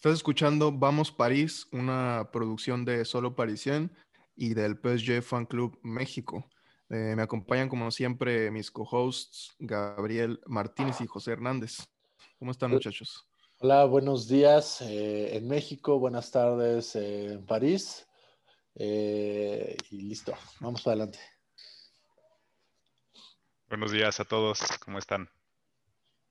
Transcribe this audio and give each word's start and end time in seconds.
Estás 0.00 0.14
escuchando 0.14 0.72
Vamos 0.72 1.12
París, 1.12 1.68
una 1.72 2.30
producción 2.32 2.86
de 2.86 3.04
Solo 3.04 3.36
Parisien 3.36 3.94
y 4.34 4.54
del 4.54 4.78
PSG 4.78 5.20
Fan 5.20 5.44
Club 5.44 5.78
México. 5.82 6.48
Eh, 6.88 7.12
me 7.14 7.20
acompañan 7.20 7.68
como 7.68 7.90
siempre 7.90 8.50
mis 8.50 8.70
co-hosts 8.70 9.54
Gabriel 9.58 10.40
Martínez 10.46 11.02
y 11.02 11.06
José 11.06 11.32
Hernández. 11.32 11.86
¿Cómo 12.38 12.50
están 12.50 12.70
muchachos? 12.70 13.28
Hola, 13.58 13.84
buenos 13.84 14.26
días 14.26 14.80
eh, 14.80 15.36
en 15.36 15.46
México, 15.46 15.98
buenas 15.98 16.30
tardes 16.30 16.96
eh, 16.96 17.34
en 17.34 17.44
París. 17.44 18.08
y 18.74 19.76
listo, 19.90 20.32
vamos 20.60 20.86
adelante. 20.86 21.18
Buenos 23.68 23.92
días 23.92 24.18
a 24.18 24.24
todos, 24.24 24.60
¿cómo 24.82 24.98
están? 24.98 25.28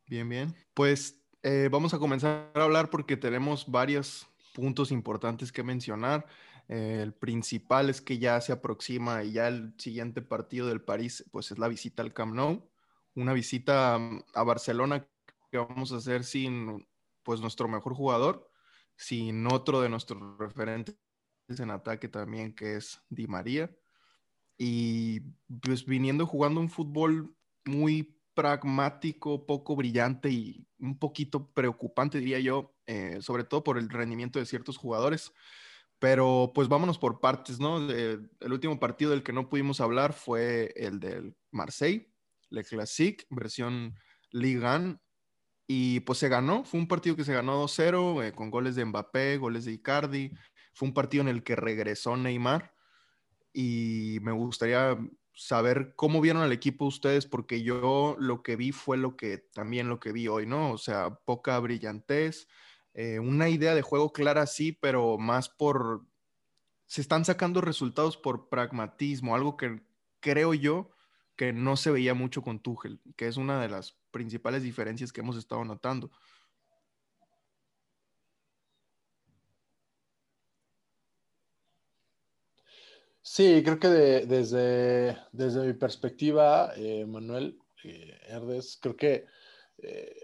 Bien, 0.08 0.28
bien. 0.28 0.56
Pues 0.74 1.19
eh, 1.44 1.70
vamos 1.72 1.94
a 1.94 2.00
comenzar 2.00 2.52
a 2.54 2.64
hablar 2.64 2.90
porque 2.90 3.18
tenemos 3.18 3.70
varios 3.70 4.28
puntos 4.54 4.92
importantes 4.92 5.52
que 5.52 5.64
mencionar. 5.64 6.26
Eh, 6.68 7.00
el 7.02 7.14
principal 7.14 7.90
es 7.90 8.02
que 8.02 8.20
ya 8.20 8.40
se 8.42 8.52
aproxima 8.52 9.24
y 9.24 9.34
ya 9.34 9.48
el 9.48 9.74
siguiente 9.78 10.22
partido 10.22 10.68
del 10.68 10.82
París, 10.82 11.26
pues 11.32 11.52
es 11.52 11.58
la 11.58 11.68
visita 11.68 12.04
al 12.04 12.14
Camp 12.14 12.36
Nou, 12.36 12.70
una 13.16 13.34
visita 13.34 13.98
mm, 13.98 14.24
a 14.36 14.44
Barcelona 14.44 15.08
que 15.52 15.58
vamos 15.58 15.92
a 15.92 15.98
hacer 15.98 16.24
sin, 16.24 16.88
pues 17.24 17.42
nuestro 17.42 17.68
mejor 17.68 17.94
jugador, 17.96 18.52
sin 18.96 19.48
otro 19.48 19.82
de 19.82 19.90
nuestros 19.90 20.38
referentes 20.38 20.96
en 21.48 21.72
ataque 21.72 22.08
también, 22.08 22.54
que 22.54 22.76
es 22.76 23.02
Di 23.10 23.28
María. 23.28 23.72
Y 24.58 25.22
pues 25.62 25.86
viniendo 25.86 26.28
jugando 26.28 26.60
un 26.60 26.70
fútbol 26.70 27.34
muy 27.66 28.19
pragmático, 28.40 29.46
poco 29.46 29.76
brillante 29.76 30.30
y 30.30 30.66
un 30.80 30.98
poquito 30.98 31.52
preocupante, 31.52 32.20
diría 32.20 32.40
yo, 32.40 32.74
eh, 32.88 33.18
sobre 33.20 33.44
todo 33.44 33.66
por 33.66 33.78
el 33.78 33.90
rendimiento 33.90 34.40
de 34.40 34.46
ciertos 34.46 34.78
jugadores. 34.78 35.34
Pero 36.00 36.54
pues 36.56 36.70
vámonos 36.70 36.98
por 36.98 37.20
partes, 37.20 37.60
¿no? 37.60 37.90
el 37.90 38.30
último 38.54 38.80
partido 38.80 39.12
del 39.12 39.24
que 39.24 39.34
no 39.34 39.50
pudimos 39.50 39.82
hablar 39.82 40.14
fue 40.14 40.72
el 40.78 41.02
del 41.02 41.36
Marseille, 41.52 42.10
Le 42.50 42.64
Classique, 42.64 43.26
versión 43.30 43.94
Ligue 44.32 44.66
1. 44.66 45.02
Y 45.68 46.00
pues 46.00 46.20
se 46.20 46.30
ganó, 46.30 46.64
fue 46.64 46.80
un 46.80 46.88
partido 46.88 47.18
que 47.18 47.26
se 47.26 47.34
ganó 47.34 47.62
2-0 47.62 48.24
eh, 48.24 48.32
con 48.32 48.50
goles 48.52 48.76
de 48.76 48.86
Mbappé, 48.86 49.36
goles 49.36 49.66
de 49.66 49.74
Icardi. 49.74 50.32
Fue 50.74 50.88
un 50.88 50.94
partido 50.94 51.24
en 51.24 51.28
el 51.28 51.44
que 51.44 51.58
regresó 51.58 52.16
Neymar 52.16 52.74
y 53.52 54.20
me 54.22 54.32
gustaría 54.32 54.98
saber 55.40 55.94
cómo 55.96 56.20
vieron 56.20 56.42
al 56.42 56.52
equipo 56.52 56.84
ustedes, 56.84 57.26
porque 57.26 57.64
yo 57.64 58.18
lo 58.20 58.44
que 58.44 58.58
vi 58.58 58.74
fue 58.74 58.98
lo 58.98 59.16
que 59.16 59.38
también 59.38 59.88
lo 59.88 59.98
que 59.98 60.12
vi 60.12 60.28
hoy, 60.28 60.46
¿no? 60.46 60.72
O 60.74 60.78
sea, 60.78 61.16
poca 61.16 61.58
brillantez, 61.60 62.50
eh, 62.94 63.20
una 63.20 63.48
idea 63.48 63.74
de 63.74 63.82
juego 63.82 64.12
clara 64.12 64.46
sí, 64.48 64.74
pero 64.74 65.18
más 65.18 65.48
por, 65.48 66.06
se 66.88 67.00
están 67.00 67.24
sacando 67.24 67.62
resultados 67.62 68.18
por 68.18 68.50
pragmatismo, 68.50 69.34
algo 69.34 69.56
que 69.56 69.82
creo 70.20 70.54
yo 70.54 70.92
que 71.38 71.54
no 71.54 71.78
se 71.78 71.92
veía 71.92 72.14
mucho 72.14 72.42
con 72.42 72.60
Tuchel, 72.60 73.00
que 73.16 73.28
es 73.28 73.38
una 73.38 73.62
de 73.62 73.70
las 73.70 73.98
principales 74.12 74.62
diferencias 74.62 75.14
que 75.14 75.22
hemos 75.22 75.38
estado 75.38 75.64
notando. 75.64 76.12
Sí, 83.32 83.62
creo 83.64 83.80
que 83.80 83.90
desde, 83.90 85.16
desde 85.32 85.68
mi 85.68 85.74
perspectiva, 85.74 86.74
eh, 86.76 87.06
Manuel 87.06 87.60
eh, 87.84 88.18
Herdes, 88.28 88.80
creo 88.82 88.96
que 88.98 89.26
eh, 89.78 90.16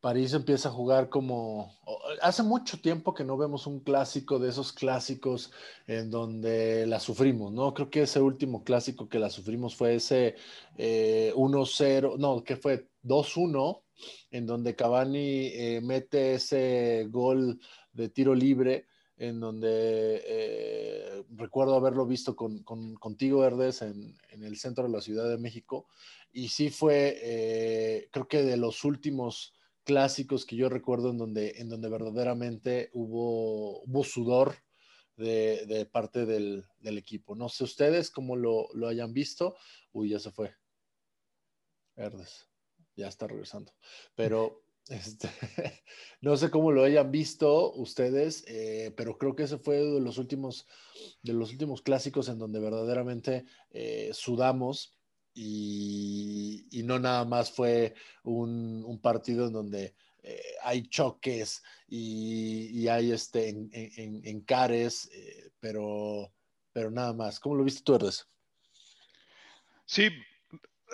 París 0.00 0.32
empieza 0.32 0.70
a 0.70 0.72
jugar 0.72 1.10
como... 1.10 1.78
Hace 2.22 2.44
mucho 2.44 2.80
tiempo 2.80 3.12
que 3.12 3.24
no 3.24 3.36
vemos 3.36 3.66
un 3.66 3.80
clásico 3.80 4.38
de 4.38 4.48
esos 4.48 4.72
clásicos 4.72 5.52
en 5.86 6.10
donde 6.10 6.86
la 6.86 6.98
sufrimos, 6.98 7.52
¿no? 7.52 7.74
Creo 7.74 7.90
que 7.90 8.02
ese 8.04 8.22
último 8.22 8.64
clásico 8.64 9.10
que 9.10 9.18
la 9.18 9.28
sufrimos 9.28 9.76
fue 9.76 9.96
ese 9.96 10.36
1-0, 10.78 12.16
no, 12.18 12.42
que 12.42 12.56
fue 12.56 12.88
2-1, 13.02 13.82
en 14.30 14.46
donde 14.46 14.74
Cavani 14.74 15.78
mete 15.82 16.36
ese 16.36 17.06
gol 17.10 17.60
de 17.92 18.08
tiro 18.08 18.34
libre 18.34 18.86
en 19.22 19.38
donde 19.38 20.20
eh, 20.26 21.24
recuerdo 21.36 21.76
haberlo 21.76 22.06
visto 22.06 22.34
con, 22.34 22.64
contigo, 22.64 23.44
Herdes, 23.44 23.82
en, 23.82 24.16
el 24.32 24.56
centro 24.56 24.82
de 24.82 24.90
la 24.90 25.00
Ciudad 25.00 25.28
de 25.28 25.38
México. 25.38 25.86
Y 26.32 26.48
sí 26.48 26.70
fue, 26.70 27.20
eh, 27.22 28.08
creo 28.10 28.26
que 28.26 28.42
de 28.42 28.56
los 28.56 28.82
últimos 28.84 29.54
clásicos 29.84 30.44
que 30.44 30.56
yo 30.56 30.68
recuerdo 30.68 31.10
en 31.10 31.18
donde, 31.18 31.54
en 31.58 31.68
donde 31.68 31.88
verdaderamente 31.88 32.90
hubo, 32.94 33.82
hubo 33.82 34.02
sudor 34.02 34.56
de, 35.16 35.88
parte 35.92 36.26
del, 36.26 36.64
equipo. 36.82 37.36
No 37.36 37.48
sé 37.48 37.62
ustedes 37.62 38.10
cómo 38.10 38.34
lo, 38.34 38.70
lo 38.74 38.88
hayan 38.88 39.12
visto. 39.12 39.54
Uy, 39.92 40.08
ya 40.08 40.18
se 40.18 40.32
fue. 40.32 40.52
Herdes, 41.94 42.48
ya 42.96 43.06
está 43.06 43.28
regresando. 43.28 43.72
Pero 44.16 44.61
este, 44.88 45.28
no 46.20 46.36
sé 46.36 46.50
cómo 46.50 46.72
lo 46.72 46.84
hayan 46.84 47.10
visto 47.10 47.72
ustedes, 47.74 48.44
eh, 48.48 48.92
pero 48.96 49.16
creo 49.16 49.36
que 49.36 49.44
ese 49.44 49.58
fue 49.58 49.76
de 49.76 50.00
los 50.00 50.18
últimos, 50.18 50.66
de 51.22 51.32
los 51.32 51.52
últimos 51.52 51.82
clásicos 51.82 52.28
en 52.28 52.38
donde 52.38 52.60
verdaderamente 52.60 53.44
eh, 53.70 54.10
sudamos 54.12 54.96
y, 55.34 56.82
no 56.84 56.98
nada 56.98 57.24
más 57.24 57.50
fue 57.52 57.94
un, 58.24 58.98
partido 59.00 59.46
en 59.46 59.52
donde 59.52 59.94
eh, 60.22 60.42
hay 60.62 60.82
choques 60.88 61.62
y, 61.88 62.86
hay 62.88 63.12
este 63.12 63.48
en, 63.48 64.40
cares, 64.42 65.08
pero, 65.60 66.32
pero 66.72 66.90
nada 66.90 67.12
más. 67.12 67.38
¿Cómo 67.38 67.54
lo 67.54 67.64
viste 67.64 67.82
tú, 67.82 67.94
Erdes? 67.94 68.26
Sí, 69.86 70.10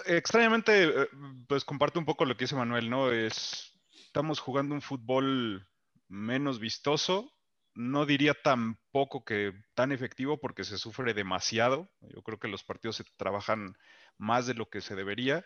extrañamente, 0.07 1.09
pues 1.49 1.65
comparto 1.65 1.99
un 1.99 2.07
poco 2.07 2.25
lo 2.25 2.37
que 2.37 2.45
dice 2.45 2.55
Manuel, 2.55 2.91
¿no? 2.91 3.11
Es 3.11 3.68
estamos 4.09 4.41
jugando 4.41 4.75
un 4.75 4.81
fútbol 4.81 5.69
menos 6.09 6.59
vistoso. 6.59 7.31
No 7.75 8.07
diría 8.07 8.33
tampoco 8.35 9.23
que 9.23 9.53
tan 9.75 9.93
efectivo 9.93 10.41
porque 10.41 10.65
se 10.65 10.79
sufre 10.79 11.13
demasiado. 11.13 11.91
Yo 12.01 12.23
creo 12.23 12.39
que 12.39 12.49
los 12.49 12.65
partidos 12.65 12.97
se 12.97 13.05
trabajan 13.19 13.75
más 14.17 14.47
de 14.47 14.55
lo 14.55 14.71
que 14.71 14.81
se 14.81 14.97
debería. 14.97 15.45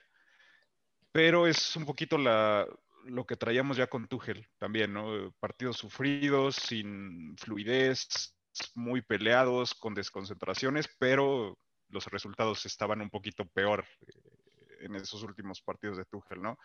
Pero 1.11 1.49
es 1.49 1.75
un 1.75 1.85
poquito 1.85 2.17
lo 2.19 3.27
que 3.27 3.37
traíamos 3.37 3.77
ya 3.77 3.89
con 3.89 4.07
Tuchel 4.07 4.47
también, 4.59 4.93
¿no? 4.93 5.33
Partidos 5.41 5.77
sufridos, 5.77 6.55
sin 6.55 7.37
fluidez, 7.37 8.37
muy 8.77 9.03
peleados, 9.03 9.75
con 9.75 9.93
desconcentraciones, 9.93 10.89
pero 11.01 11.59
los 11.89 12.07
resultados 12.07 12.65
estaban 12.65 13.01
un 13.01 13.11
poquito 13.11 13.45
peor 13.45 13.85
eh, 14.07 14.85
en 14.85 14.95
esos 14.95 15.23
últimos 15.25 15.61
partidos 15.61 15.99
de 15.99 16.05
Tuchel, 16.05 16.41
¿no? 16.41 16.57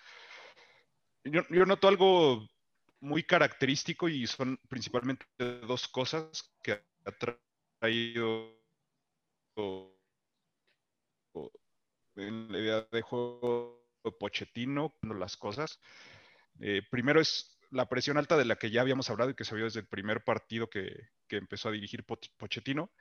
Yo, 1.32 1.66
noto 1.66 1.88
algo 1.88 2.48
muy 3.00 3.24
característico 3.24 4.10
y 4.10 4.28
son 4.28 4.60
principalmente 4.68 5.26
dos 5.68 5.88
cosas 5.88 6.54
que 6.64 6.84
ha 7.06 7.12
traído 7.80 8.58
en 12.16 12.52
la 12.52 12.60
idea 12.60 12.88
de 12.92 13.02
juego 13.02 13.88
Pochettino, 14.20 14.96
las 15.02 15.38
cosas. 15.38 15.80
Eh, 16.60 16.82
primero 16.90 17.22
es 17.22 17.58
la 17.70 17.88
presión 17.88 18.18
alta 18.18 18.38
de 18.38 18.46
la 18.46 18.56
que 18.56 18.72
ya 18.72 18.82
habíamos 18.82 19.10
hablado 19.10 19.32
y 19.32 19.36
que 19.36 19.44
se 19.46 19.56
vio 19.56 19.66
desde 19.66 19.82
el 19.82 19.88
primer 19.88 20.24
partido 20.24 20.70
que, 20.70 21.10
que 21.28 21.38
empezó 21.38 21.70
a 21.70 21.74
dirigir 21.74 22.06
Pochettino, 22.06 22.92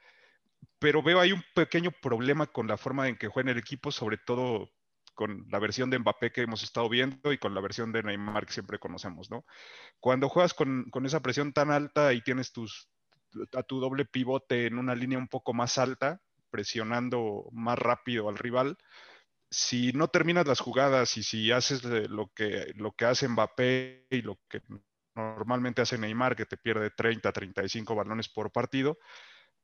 pero 0.79 1.03
veo 1.03 1.21
ahí 1.21 1.33
un 1.33 1.45
pequeño 1.55 1.91
problema 1.91 2.47
con 2.47 2.67
la 2.67 2.77
forma 2.77 3.09
en 3.09 3.17
que 3.17 3.29
juega 3.29 3.53
el 3.53 3.59
equipo, 3.59 3.93
sobre 3.93 4.19
todo 4.19 4.71
con 5.17 5.47
la 5.51 5.59
versión 5.59 5.91
de 5.91 5.99
Mbappé 5.99 6.31
que 6.31 6.43
hemos 6.43 6.63
estado 6.63 6.89
viendo 6.89 7.33
y 7.33 7.39
con 7.39 7.55
la 7.55 7.61
versión 7.61 7.91
de 7.91 8.03
Neymar 8.03 8.47
que 8.47 8.53
siempre 8.53 8.79
conocemos, 8.79 9.31
¿no? 9.31 9.45
Cuando 9.99 10.29
juegas 10.29 10.55
con, 10.55 10.87
esa 11.05 11.21
presión 11.21 11.53
tan 11.53 11.73
alta 11.73 12.13
y 12.13 12.21
tienes 12.21 12.53
tus, 12.53 12.89
a 13.55 13.63
tu 13.65 13.81
doble 13.81 14.05
pivote 14.05 14.67
en 14.67 14.79
una 14.79 14.95
línea 14.95 15.19
un 15.19 15.27
poco 15.27 15.55
más 15.55 15.79
alta, 15.79 16.21
presionando 16.51 17.49
más 17.51 17.79
rápido 17.79 18.29
al 18.29 18.37
rival, 18.37 18.77
si 19.51 19.93
no 19.93 20.09
terminas 20.09 20.47
las 20.47 20.61
jugadas 20.61 21.17
y 21.17 21.23
si 21.23 21.51
haces 21.51 21.83
lo 21.83 22.31
que, 22.35 22.73
lo 22.75 22.93
que 22.93 23.07
hace 23.07 23.27
Mbappé 23.27 24.07
y 24.11 24.21
lo 24.21 24.39
que 24.49 24.61
normalmente 25.15 25.81
hace 25.81 25.97
Neymar, 25.97 26.37
que 26.37 26.45
te 26.45 26.59
pierde 26.59 26.91
30, 26.91 27.33
35 27.33 27.95
balones 27.95 28.29
por 28.29 28.53
partido, 28.53 28.99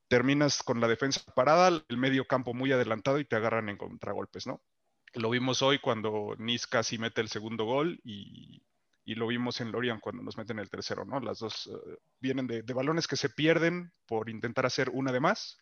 terminas 0.09 0.63
con 0.63 0.81
la 0.81 0.89
defensa 0.89 1.21
parada, 1.35 1.69
el 1.87 1.97
medio 1.99 2.27
campo 2.27 2.55
muy 2.55 2.73
adelantado 2.73 3.19
y 3.19 3.27
te 3.27 3.37
agarran 3.37 3.69
en 3.69 3.77
contragolpes, 3.77 4.47
¿no? 4.47 4.63
Lo 5.15 5.31
vimos 5.31 5.63
hoy 5.63 5.79
cuando 5.79 6.35
Nice 6.39 6.67
casi 6.69 6.99
mete 6.99 7.21
el 7.21 7.29
segundo 7.29 7.65
gol 7.65 8.01
y, 8.05 8.63
lo 9.05 9.27
vimos 9.27 9.61
en 9.61 9.73
Lorient 9.73 10.01
cuando 10.01 10.23
nos 10.23 10.39
meten 10.39 10.59
el 10.59 10.71
tercero, 10.71 11.05
¿no? 11.05 11.21
Las 11.21 11.41
dos 11.41 11.67
eh, 11.67 11.97
vienen 12.21 12.47
de, 12.47 12.63
balones 12.73 13.07
que 13.07 13.17
se 13.17 13.29
pierden 13.29 13.93
por 14.07 14.31
intentar 14.31 14.65
hacer 14.65 14.89
una 14.91 15.13
de 15.13 15.21
más 15.21 15.59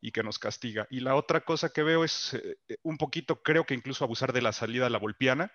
y 0.00 0.10
que 0.10 0.24
nos 0.24 0.38
castiga. 0.38 0.88
Y 0.90 1.00
la 1.00 1.14
otra 1.14 1.42
cosa 1.42 1.68
que 1.68 1.84
veo 1.84 2.02
es 2.04 2.34
eh, 2.34 2.56
un 2.82 2.96
poquito, 2.96 3.42
creo 3.42 3.64
que 3.64 3.74
incluso 3.74 4.04
abusar 4.04 4.32
de 4.32 4.42
la 4.42 4.52
salida 4.52 4.86
a 4.86 4.90
la 4.90 4.98
volpiana. 4.98 5.52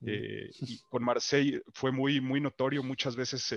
Mm. 0.00 0.08
Eh, 0.08 0.50
y 0.60 0.78
con 0.88 1.02
Marseille 1.02 1.62
fue 1.74 1.90
muy, 1.90 2.20
muy 2.20 2.40
notorio, 2.40 2.84
muchas 2.84 3.16
veces 3.16 3.52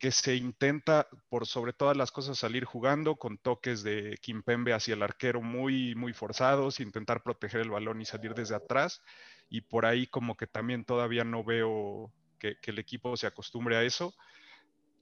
que 0.00 0.10
se 0.10 0.34
intenta 0.34 1.06
por 1.28 1.46
sobre 1.46 1.74
todas 1.74 1.94
las 1.94 2.10
cosas 2.10 2.38
salir 2.38 2.64
jugando 2.64 3.16
con 3.16 3.36
toques 3.36 3.82
de 3.82 4.16
Kimpembe 4.22 4.72
hacia 4.72 4.94
el 4.94 5.02
arquero 5.02 5.42
muy, 5.42 5.94
muy 5.94 6.14
forzados, 6.14 6.80
intentar 6.80 7.22
proteger 7.22 7.60
el 7.60 7.70
balón 7.70 8.00
y 8.00 8.06
salir 8.06 8.32
desde 8.32 8.54
atrás. 8.54 9.02
Y 9.50 9.60
por 9.60 9.84
ahí 9.84 10.06
como 10.06 10.38
que 10.38 10.46
también 10.46 10.86
todavía 10.86 11.22
no 11.22 11.44
veo 11.44 12.10
que, 12.38 12.56
el 12.62 12.78
equipo 12.78 13.14
se 13.18 13.26
acostumbre 13.26 13.76
a 13.76 13.82
eso. 13.82 14.14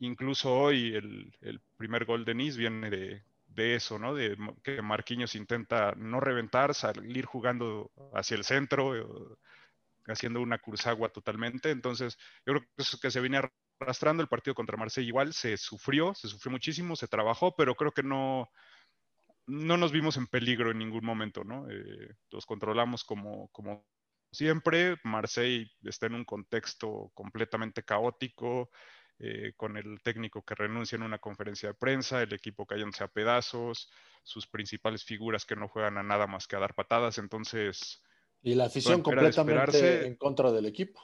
Incluso 0.00 0.53
hoy 0.53 0.95
el, 0.95 1.61
primer 1.77 2.05
gol 2.05 2.25
de 2.25 2.35
Nice 2.35 2.59
viene 2.59 2.91
de, 2.91 3.23
de 3.47 3.77
eso, 3.77 4.00
¿no? 4.00 4.15
De 4.15 4.37
que 4.65 4.83
Marquinhos 4.83 5.37
intenta 5.37 5.93
no 5.97 6.19
reventar, 6.19 6.75
salir 6.75 7.25
jugando 7.25 7.93
hacia 8.15 8.37
el 8.37 8.43
centro, 8.43 8.97
eh, 8.97 9.06
haciendo 10.09 10.41
una 10.41 10.59
cruzagua 10.59 11.11
totalmente. 11.11 11.71
Entonces, 11.71 12.19
yo 12.45 12.55
creo 12.55 12.62
que 12.62 12.83
eso 12.83 12.99
que 12.99 13.12
se 13.12 13.21
viene 13.21 13.43
arrastrando 13.81 14.23
el 14.23 14.29
partido 14.29 14.55
contra 14.55 14.77
Marsella 14.77 15.07
igual, 15.07 15.33
se 15.33 15.57
sufrió, 15.57 16.15
se 16.15 16.29
sufrió 16.29 16.51
muchísimo, 16.51 16.97
se 16.97 17.09
trabajó, 17.09 17.55
pero 17.57 17.75
creo 17.75 17.93
que 17.93 18.03
no, 18.03 18.51
no 19.47 19.77
nos 19.77 19.93
vimos 19.93 20.17
en 20.17 20.27
peligro 20.27 20.71
en 20.71 20.79
ningún 20.79 21.05
momento, 21.05 21.45
¿no? 21.45 21.69
Eh, 21.71 22.15
los 22.31 22.47
controlamos 22.47 23.05
como, 23.05 23.49
como 23.49 23.85
siempre. 24.31 24.97
Marseille 25.05 25.71
está 25.83 26.07
en 26.07 26.15
un 26.15 26.25
contexto 26.25 27.11
completamente 27.15 27.83
caótico, 27.83 28.71
eh, 29.21 29.53
con 29.57 29.77
el 29.77 30.01
técnico 30.03 30.45
que 30.45 30.55
renuncia 30.55 30.95
en 30.95 31.03
una 31.03 31.19
conferencia 31.19 31.71
de 31.71 31.75
prensa, 31.75 32.23
el 32.23 32.33
equipo 32.33 32.67
cayéndose 32.67 33.03
a 33.03 33.09
pedazos, 33.09 33.91
sus 34.23 34.47
principales 34.47 35.03
figuras 35.03 35.45
que 35.45 35.57
no 35.57 35.67
juegan 35.67 35.99
a 35.99 36.05
nada 36.05 36.29
más 36.29 36.47
que 36.47 36.55
a 36.55 36.61
dar 36.61 36.75
patadas, 36.75 37.19
entonces... 37.19 38.03
Y 38.43 38.55
la 38.55 38.67
afición 38.67 39.03
completamente 39.03 40.07
en 40.07 40.15
contra 40.15 40.53
del 40.53 40.67
equipo. 40.67 41.01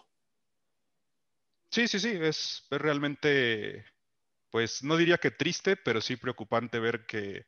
Sí, 1.74 1.88
sí, 1.88 1.98
sí, 1.98 2.10
es, 2.20 2.68
realmente, 2.70 3.84
pues 4.50 4.84
no 4.84 4.96
diría 4.96 5.18
que 5.18 5.32
triste, 5.32 5.76
pero 5.76 6.00
sí 6.00 6.16
preocupante 6.16 6.78
ver 6.78 7.04
que 7.04 7.46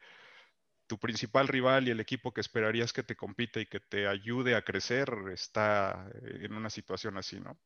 tu 0.88 0.98
principal 0.98 1.46
rival 1.46 1.86
y 1.86 1.92
el 1.92 2.00
equipo 2.00 2.34
que 2.34 2.40
esperarías 2.40 2.92
que 2.92 3.04
te 3.04 3.14
compite 3.14 3.60
y 3.60 3.66
que 3.66 3.78
te 3.78 4.08
ayude 4.08 4.56
a 4.56 4.62
crecer 4.64 5.08
está 5.32 6.10
en 6.24 6.54
una 6.54 6.70
situación 6.70 7.18
así, 7.18 7.38
¿no? 7.38 7.56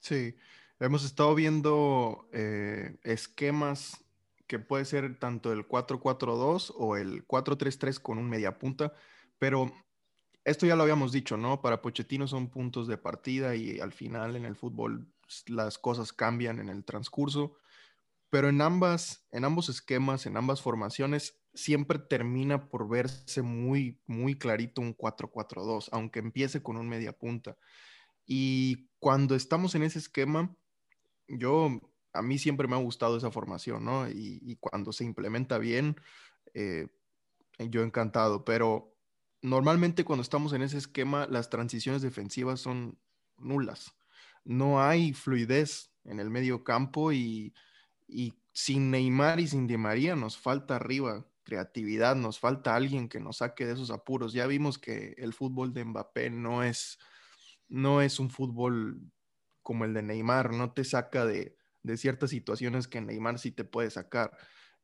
Sí, 0.00 0.36
hemos 0.78 1.04
estado 1.04 1.34
viendo 1.34 2.26
eh, 2.32 2.96
esquemas 3.02 4.02
que 4.46 4.58
puede 4.58 4.86
ser 4.86 5.18
tanto 5.18 5.52
el 5.52 5.66
4-4-2 5.66 6.72
o 6.78 6.96
el 6.96 7.26
4-3-3 7.26 8.00
con 8.00 8.16
un 8.16 8.30
media 8.30 8.58
punta, 8.58 8.94
pero 9.38 9.70
esto 10.50 10.66
ya 10.66 10.76
lo 10.76 10.82
habíamos 10.82 11.12
dicho, 11.12 11.36
¿no? 11.36 11.60
Para 11.60 11.80
Pochettino 11.80 12.26
son 12.26 12.50
puntos 12.50 12.88
de 12.88 12.98
partida 12.98 13.54
y 13.54 13.80
al 13.80 13.92
final 13.92 14.36
en 14.36 14.44
el 14.44 14.56
fútbol 14.56 15.06
las 15.46 15.78
cosas 15.78 16.12
cambian 16.12 16.58
en 16.58 16.68
el 16.68 16.84
transcurso, 16.84 17.56
pero 18.30 18.48
en 18.48 18.60
ambas, 18.60 19.26
en 19.30 19.44
ambos 19.44 19.68
esquemas, 19.68 20.26
en 20.26 20.36
ambas 20.36 20.60
formaciones, 20.60 21.40
siempre 21.54 21.98
termina 21.98 22.68
por 22.68 22.88
verse 22.88 23.42
muy, 23.42 24.00
muy 24.06 24.38
clarito 24.38 24.80
un 24.80 24.96
4-4-2, 24.96 25.88
aunque 25.92 26.20
empiece 26.20 26.62
con 26.62 26.76
un 26.76 26.88
media 26.88 27.12
punta. 27.12 27.56
Y 28.26 28.88
cuando 28.98 29.34
estamos 29.34 29.74
en 29.74 29.82
ese 29.82 29.98
esquema, 29.98 30.54
yo, 31.28 31.80
a 32.12 32.22
mí 32.22 32.38
siempre 32.38 32.68
me 32.68 32.76
ha 32.76 32.78
gustado 32.78 33.16
esa 33.16 33.30
formación, 33.30 33.84
¿no? 33.84 34.08
Y, 34.08 34.56
cuando 34.60 34.92
se 34.92 35.04
implementa 35.04 35.58
bien, 35.58 35.96
eh, 36.54 36.88
yo 37.58 37.82
encantado, 37.82 38.44
pero 38.44 38.96
normalmente 39.42 40.04
cuando 40.04 40.22
estamos 40.22 40.52
en 40.52 40.62
ese 40.62 40.78
esquema, 40.78 41.26
las 41.26 41.50
transiciones 41.50 42.02
defensivas 42.02 42.60
son 42.60 42.98
nulas. 43.38 43.92
No 44.44 44.82
hay 44.82 45.12
fluidez 45.12 45.92
en 46.04 46.20
el 46.20 46.30
medio 46.30 46.64
campo 46.64 47.12
y, 47.12 47.54
sin 48.52 48.90
Neymar 48.90 49.40
y 49.40 49.48
sin 49.48 49.66
Di 49.66 49.76
María 49.76 50.16
nos 50.16 50.36
falta 50.36 50.76
arriba 50.76 51.26
creatividad, 51.44 52.16
nos 52.16 52.38
falta 52.38 52.76
alguien 52.76 53.08
que 53.08 53.20
nos 53.20 53.38
saque 53.38 53.66
de 53.66 53.72
esos 53.72 53.90
apuros. 53.90 54.32
Ya 54.32 54.46
vimos 54.46 54.78
que 54.78 55.14
el 55.18 55.32
fútbol 55.32 55.72
de 55.72 55.84
Mbappé 55.84 56.30
no 56.30 56.62
es, 56.62 56.98
no 57.68 58.02
es 58.02 58.20
un 58.20 58.30
fútbol 58.30 59.00
como 59.62 59.84
el 59.84 59.94
de 59.94 60.02
Neymar, 60.02 60.52
no 60.52 60.72
te 60.72 60.84
saca 60.84 61.24
de, 61.26 61.56
de 61.82 61.96
ciertas 61.96 62.30
situaciones 62.30 62.88
que 62.88 63.00
Neymar 63.00 63.38
sí 63.38 63.50
te 63.50 63.64
puede 63.64 63.90
sacar. 63.90 64.36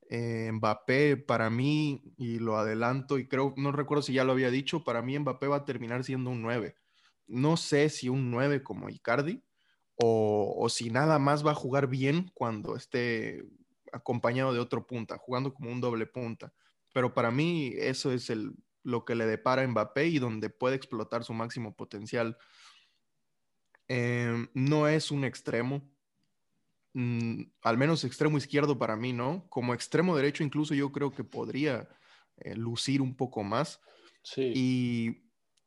Eh, 0.08 0.50
Mbappé, 0.52 1.16
para 1.16 1.50
mí, 1.50 2.02
y 2.16 2.38
lo 2.38 2.56
adelanto, 2.56 3.18
y 3.18 3.26
creo, 3.26 3.54
no 3.56 3.72
recuerdo 3.72 4.02
si 4.02 4.12
ya 4.12 4.24
lo 4.24 4.32
había 4.32 4.50
dicho, 4.50 4.84
para 4.84 5.02
mí 5.02 5.18
Mbappé 5.18 5.48
va 5.48 5.56
a 5.56 5.64
terminar 5.64 6.04
siendo 6.04 6.30
un 6.30 6.42
9. 6.42 6.76
No 7.26 7.56
sé 7.56 7.88
si 7.88 8.08
un 8.08 8.30
9 8.30 8.62
como 8.62 8.88
Icardi, 8.88 9.42
o, 9.96 10.68
si 10.68 10.90
nada 10.90 11.18
más 11.18 11.44
va 11.44 11.52
a 11.52 11.54
jugar 11.54 11.88
bien 11.88 12.30
cuando 12.34 12.76
esté 12.76 13.42
acompañado 13.92 14.52
de 14.52 14.60
otro 14.60 14.86
punta, 14.86 15.16
jugando 15.18 15.54
como 15.54 15.70
un 15.72 15.80
doble 15.80 16.06
punta. 16.06 16.52
Pero 16.92 17.14
para 17.14 17.30
mí 17.30 17.72
eso 17.76 18.12
es 18.12 18.30
el, 18.30 18.52
lo 18.82 19.04
que 19.04 19.14
le 19.14 19.26
depara 19.26 19.62
a 19.62 19.66
Mbappé 19.66 20.06
y 20.06 20.18
donde 20.18 20.50
puede 20.50 20.76
explotar 20.76 21.24
su 21.24 21.32
máximo 21.32 21.74
potencial. 21.74 22.36
Eh, 23.88 24.46
no 24.54 24.86
es 24.88 25.10
un 25.10 25.24
extremo, 25.24 25.95
Mm, 26.98 27.50
al 27.60 27.76
menos 27.76 28.04
extremo 28.04 28.38
izquierdo 28.38 28.78
para 28.78 28.96
mí, 28.96 29.12
¿no? 29.12 29.46
Como 29.50 29.74
extremo 29.74 30.16
derecho 30.16 30.42
incluso 30.42 30.72
yo 30.74 30.92
creo 30.92 31.12
que 31.12 31.24
podría 31.24 31.90
eh, 32.38 32.54
lucir 32.54 33.02
un 33.02 33.14
poco 33.14 33.44
más. 33.44 33.80
Sí. 34.22 35.20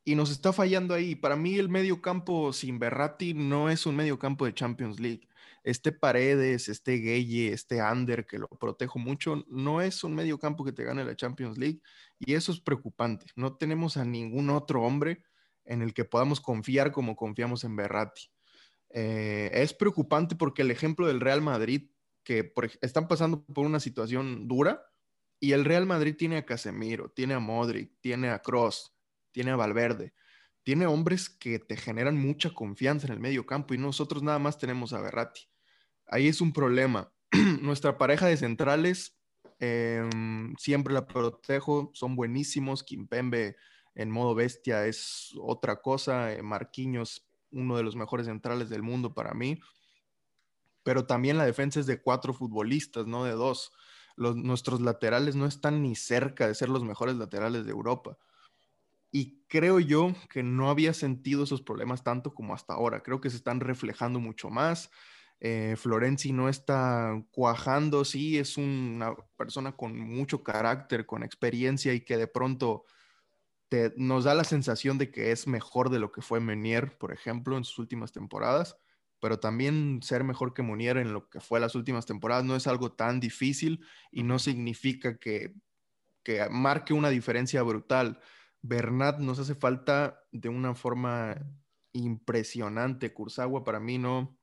Y, 0.05 0.15
nos 0.15 0.31
está 0.31 0.51
fallando 0.51 0.95
ahí. 0.95 1.13
Para 1.13 1.35
mí 1.35 1.59
el 1.59 1.69
medio 1.69 2.01
campo 2.01 2.51
sin 2.51 2.79
Berratti 2.79 3.35
no 3.35 3.69
es 3.69 3.85
un 3.85 3.95
medio 3.95 4.17
campo 4.17 4.47
de 4.47 4.55
Champions 4.55 4.99
League. 4.99 5.29
Este 5.63 5.91
Paredes, 5.91 6.67
este 6.67 6.97
Gueye, 6.97 7.53
este 7.53 7.79
Ander, 7.79 8.25
que 8.25 8.39
lo 8.39 8.47
protejo 8.47 8.97
mucho, 8.97 9.45
no 9.49 9.81
es 9.81 10.03
un 10.03 10.15
medio 10.15 10.39
campo 10.39 10.65
que 10.65 10.71
te 10.71 10.83
gane 10.83 11.05
la 11.05 11.15
Champions 11.15 11.59
League. 11.59 11.79
Y 12.17 12.33
eso 12.33 12.51
es 12.51 12.59
preocupante. 12.59 13.27
No 13.35 13.55
tenemos 13.55 13.97
a 13.97 14.03
ningún 14.03 14.49
otro 14.49 14.81
hombre 14.81 15.23
en 15.63 15.83
el 15.83 15.93
que 15.93 16.05
podamos 16.05 16.41
confiar 16.41 16.91
como 16.91 17.15
confiamos 17.15 17.63
en 17.65 17.75
Berratti. 17.75 18.31
Eh, 18.91 19.51
es 19.53 19.73
preocupante 19.73 20.35
porque 20.35 20.63
el 20.63 20.71
ejemplo 20.71 21.07
del 21.07 21.19
Real 21.19 21.41
Madrid, 21.41 21.91
que 22.23 22.53
están 22.81 23.07
pasando 23.07 23.43
por 23.45 23.65
una 23.65 23.79
situación 23.79 24.47
dura, 24.47 24.83
y 25.39 25.53
el 25.53 25.65
Real 25.65 25.85
Madrid 25.85 26.15
tiene 26.17 26.37
a 26.37 26.45
Casemiro, 26.45 27.09
tiene 27.11 27.33
a 27.33 27.39
Modric, 27.39 27.93
tiene 28.01 28.29
a 28.29 28.39
Cross, 28.39 28.93
tiene 29.31 29.51
a 29.51 29.55
Valverde, 29.55 30.13
tiene 30.63 30.85
hombres 30.85 31.29
que 31.29 31.59
te 31.59 31.77
generan 31.77 32.17
mucha 32.17 32.53
confianza 32.53 33.07
en 33.07 33.13
el 33.13 33.19
medio 33.19 33.45
campo 33.45 33.73
y 33.73 33.77
nosotros 33.77 34.21
nada 34.21 34.39
más 34.39 34.57
tenemos 34.57 34.93
a 34.93 35.01
Berratti. 35.01 35.47
Ahí 36.05 36.27
es 36.27 36.41
un 36.41 36.51
problema. 36.51 37.11
Nuestra 37.61 37.97
pareja 37.97 38.27
de 38.27 38.37
centrales 38.37 39.17
em, 39.59 40.53
siempre 40.57 40.93
la 40.93 41.07
protejo, 41.07 41.91
son 41.93 42.15
buenísimos. 42.15 42.83
Kimpembe 42.83 43.55
en 43.95 44.09
modo 44.11 44.35
bestia 44.35 44.85
es 44.85 45.33
otra 45.39 45.81
cosa. 45.81 46.33
Eh, 46.33 46.41
Marquinhos 46.41 47.28
uno 47.51 47.77
de 47.77 47.83
los 47.83 47.95
mejores 47.95 48.27
centrales 48.27 48.69
del 48.69 48.83
mundo 48.83 49.13
para 49.13 49.33
mí, 49.33 49.59
pero 50.83 51.05
también 51.05 51.37
la 51.37 51.45
defensa 51.45 51.79
es 51.79 51.85
de 51.85 52.01
cuatro 52.01 52.33
futbolistas, 52.33 53.05
no 53.05 53.23
de 53.23 53.33
dos. 53.33 53.71
Los, 54.15 54.35
nuestros 54.35 54.81
laterales 54.81 55.35
no 55.35 55.45
están 55.45 55.81
ni 55.81 55.95
cerca 55.95 56.47
de 56.47 56.55
ser 56.55 56.69
los 56.69 56.83
mejores 56.83 57.15
laterales 57.15 57.65
de 57.65 57.71
Europa. 57.71 58.17
Y 59.11 59.41
creo 59.47 59.79
yo 59.79 60.13
que 60.29 60.43
no 60.43 60.69
había 60.69 60.93
sentido 60.93 61.43
esos 61.43 61.61
problemas 61.61 62.03
tanto 62.03 62.33
como 62.33 62.53
hasta 62.53 62.73
ahora. 62.73 63.01
Creo 63.01 63.21
que 63.21 63.29
se 63.29 63.37
están 63.37 63.59
reflejando 63.59 64.19
mucho 64.19 64.49
más. 64.49 64.91
Eh, 65.39 65.75
Florenzi 65.77 66.33
no 66.33 66.49
está 66.49 67.23
cuajando, 67.31 68.03
sí, 68.03 68.37
es 68.37 68.57
una 68.57 69.15
persona 69.37 69.71
con 69.71 69.97
mucho 69.97 70.43
carácter, 70.43 71.05
con 71.05 71.23
experiencia 71.23 71.93
y 71.93 72.01
que 72.01 72.17
de 72.17 72.27
pronto 72.27 72.85
nos 73.97 74.23
da 74.23 74.33
la 74.33 74.43
sensación 74.43 74.97
de 74.97 75.11
que 75.11 75.31
es 75.31 75.47
mejor 75.47 75.89
de 75.89 75.99
lo 75.99 76.11
que 76.11 76.21
fue 76.21 76.39
Menier, 76.39 76.97
por 76.97 77.11
ejemplo, 77.11 77.57
en 77.57 77.63
sus 77.63 77.79
últimas 77.79 78.11
temporadas, 78.11 78.77
pero 79.19 79.39
también 79.39 79.99
ser 80.01 80.23
mejor 80.23 80.53
que 80.53 80.63
Menier 80.63 80.97
en 80.97 81.13
lo 81.13 81.29
que 81.29 81.39
fue 81.39 81.59
las 81.59 81.75
últimas 81.75 82.05
temporadas 82.05 82.45
no 82.45 82.55
es 82.55 82.67
algo 82.67 82.93
tan 82.93 83.19
difícil 83.19 83.85
y 84.11 84.23
no 84.23 84.39
significa 84.39 85.17
que, 85.17 85.53
que 86.23 86.47
marque 86.49 86.93
una 86.93 87.09
diferencia 87.09 87.61
brutal. 87.61 88.19
Bernat 88.61 89.19
nos 89.19 89.39
hace 89.39 89.55
falta 89.55 90.23
de 90.31 90.49
una 90.49 90.73
forma 90.73 91.35
impresionante. 91.91 93.13
Kursagua 93.13 93.63
para 93.63 93.79
mí 93.79 93.97
no, 93.97 94.39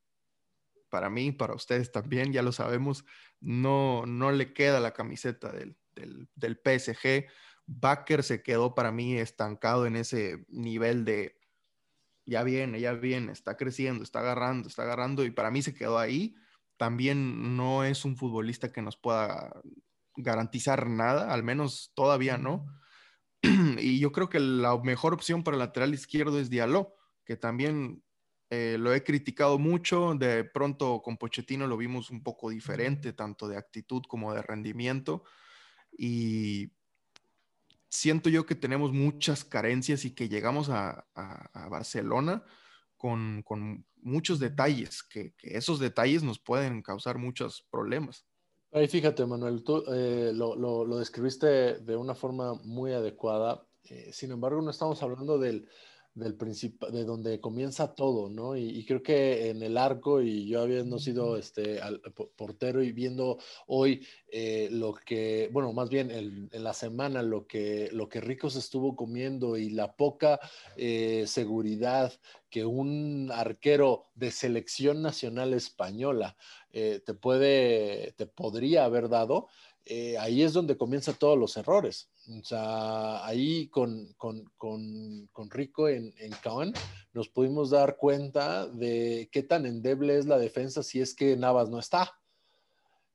para 0.89 1.11
mí, 1.11 1.33
para 1.33 1.55
ustedes 1.55 1.91
también, 1.91 2.33
ya 2.33 2.43
lo 2.43 2.53
sabemos, 2.53 3.05
no, 3.41 4.05
no 4.07 4.31
le 4.31 4.53
queda 4.53 4.79
la 4.79 4.93
camiseta 4.93 5.51
del, 5.51 5.77
del, 5.95 6.29
del 6.35 6.57
PSG 6.57 7.27
Baker 7.67 8.23
se 8.23 8.43
quedó 8.43 8.75
para 8.75 8.93
mí 8.93 9.17
estancado 9.17 9.87
en 9.87 9.97
ese 9.97 10.45
nivel 10.49 11.05
de 11.05 11.37
ya 12.27 12.43
viene, 12.43 12.81
ya 12.81 12.93
viene, 12.93 13.33
está 13.33 13.57
creciendo, 13.57 14.03
está 14.03 14.19
agarrando, 14.19 14.69
está 14.69 14.83
agarrando 14.83 15.25
y 15.25 15.31
para 15.31 15.51
mí 15.51 15.63
se 15.63 15.75
quedó 15.75 15.99
ahí. 15.99 16.35
También 16.77 17.57
no 17.57 17.85
es 17.85 18.05
un 18.05 18.17
futbolista 18.17 18.73
que 18.73 18.83
nos 18.83 18.97
pueda 18.97 19.63
garantizar 20.17 20.89
nada, 20.89 21.33
al 21.33 21.43
menos 21.43 21.93
todavía 21.95 22.37
no. 22.37 22.67
Y 23.79 24.01
yo 24.01 24.13
creo 24.13 24.29
que 24.29 24.41
la 24.41 24.77
mejor 24.79 25.15
opción 25.15 25.45
para 25.45 25.55
el 25.55 25.61
lateral 25.61 25.95
izquierdo 25.95 26.41
es 26.41 26.51
Diallo, 26.51 26.95
que 27.25 27.37
también 27.37 28.03
eh, 28.51 28.77
lo 28.79 28.93
he 28.93 29.05
criticado 29.05 29.59
mucho, 29.59 30.15
de 30.15 30.45
pronto 30.45 31.03
con 31.03 31.17
Pochettino 31.17 31.67
lo 31.67 31.77
vimos 31.77 32.11
un 32.11 32.23
poco 32.23 32.51
diferente, 32.51 33.13
tanto 33.13 33.49
de 33.49 33.57
actitud 33.57 34.03
como 34.09 34.35
de 34.35 34.43
rendimiento, 34.43 35.25
y 35.97 36.73
siento 37.97 38.29
yo 38.29 38.45
que 38.45 38.55
tenemos 38.55 38.93
muchas 38.93 39.45
carencias 39.45 40.05
y 40.05 40.15
que 40.15 40.29
llegamos 40.29 40.69
a, 40.69 41.07
Barcelona 41.71 42.45
con, 42.97 43.43
muchos 44.03 44.39
detalles, 44.39 45.03
que, 45.03 45.35
esos 45.43 45.81
detalles 45.81 46.23
nos 46.23 46.39
pueden 46.39 46.83
causar 46.83 47.19
muchos 47.19 47.67
problemas. 47.71 48.27
Ahí 48.73 48.89
fíjate, 48.89 49.25
Manuel, 49.25 49.65
tú 49.65 49.83
eh, 49.93 50.33
lo, 50.35 50.99
describiste 50.99 51.79
de 51.79 51.97
una 51.97 52.15
forma 52.15 52.55
muy 52.65 52.93
adecuada. 52.93 53.67
Eh, 53.85 54.11
sin 54.13 54.31
embargo, 54.31 54.61
no 54.61 54.71
estamos 54.71 55.03
hablando 55.03 55.39
del, 55.39 55.69
del 56.17 56.35
principio, 56.35 56.89
de 56.91 57.05
donde 57.05 57.41
comienza 57.41 57.95
todo, 57.95 58.31
¿no? 58.31 58.57
Y, 58.57 58.85
creo 58.87 59.03
que 59.03 59.51
en 59.51 59.63
el 59.63 59.77
arco, 59.77 60.23
y 60.23 60.49
yo 60.49 60.63
habiendo 60.63 60.99
sido 60.99 61.37
este, 61.37 61.81
al, 61.81 62.01
portero 62.37 62.83
y 62.83 62.91
viendo 62.91 63.39
hoy 63.67 64.07
eh, 64.29 64.69
lo 64.73 64.95
que, 64.95 65.51
bueno, 65.53 65.75
más 65.75 65.91
bien 65.91 66.11
en 66.11 66.65
la 66.65 66.73
semana, 66.73 67.23
lo 67.23 67.47
que, 67.47 67.91
lo 67.93 68.09
que 68.09 68.23
Rico 68.23 68.49
se 68.49 68.61
estuvo 68.61 68.97
comiendo 68.97 69.59
y 69.59 69.69
la 69.69 69.95
poca 69.95 70.41
eh, 70.77 71.25
seguridad 71.27 72.15
que 72.49 72.65
un 72.65 73.31
arquero 73.31 74.07
de 74.15 74.31
selección 74.31 75.03
nacional 75.03 75.53
española 75.53 76.35
eh, 76.73 77.03
te 77.05 77.13
puede, 77.13 78.15
te 78.17 78.27
podría 78.27 78.87
haber 78.87 79.11
dado, 79.11 79.49
ahí 80.19 80.43
es 80.43 80.55
donde 80.55 80.79
comienzan 80.79 81.17
todos 81.17 81.39
los 81.39 81.57
errores. 81.59 82.11
O 82.29 82.45
sea, 82.45 83.25
ahí 83.25 83.69
con, 83.69 84.15
Rico 85.51 85.89
en, 85.89 86.13
en 86.19 86.33
nos 87.13 87.29
pudimos 87.29 87.71
dar 87.71 87.97
cuenta 87.97 88.67
de 88.67 89.29
qué 89.31 89.43
tan 89.43 89.65
endeble 89.65 90.19
es 90.19 90.27
la 90.27 90.39
defensa 90.39 90.83
si 90.83 91.01
es 91.01 91.15
que 91.15 91.37
Navas 91.37 91.71
no 91.71 91.79
está. 91.79 92.13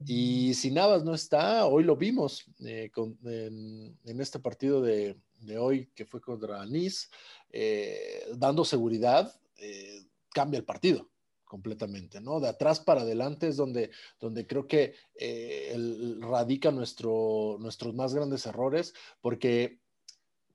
Y 0.06 0.54
si 0.54 0.72
Navas 0.72 1.04
no 1.04 1.14
está, 1.14 1.66
hoy 1.66 1.84
lo 1.84 1.96
vimos 1.96 2.46
eh, 2.66 2.90
en, 2.96 4.22
este 4.22 4.40
partido 4.40 4.82
de, 4.82 5.18
hoy 5.60 5.88
que 5.94 6.06
fue 6.06 6.22
contra 6.22 6.66
Nice, 6.66 7.08
eh, 7.52 8.26
dando 8.36 8.66
seguridad, 8.66 9.34
eh, 9.58 10.06
cambia 10.34 10.58
el 10.58 10.66
partido 10.66 11.12
completamente, 11.52 12.22
¿no? 12.22 12.40
De 12.40 12.48
atrás 12.48 12.80
para 12.80 13.02
adelante 13.02 13.50
es 13.50 13.58
donde, 13.58 13.92
donde 14.22 14.48
creo 14.48 14.68
que 14.68 14.94
eh, 15.16 15.76
radica 16.22 16.72
nuestro, 16.72 17.58
nuestros 17.60 17.94
más 17.94 18.14
grandes 18.14 18.46
errores, 18.46 18.94
porque 19.20 19.82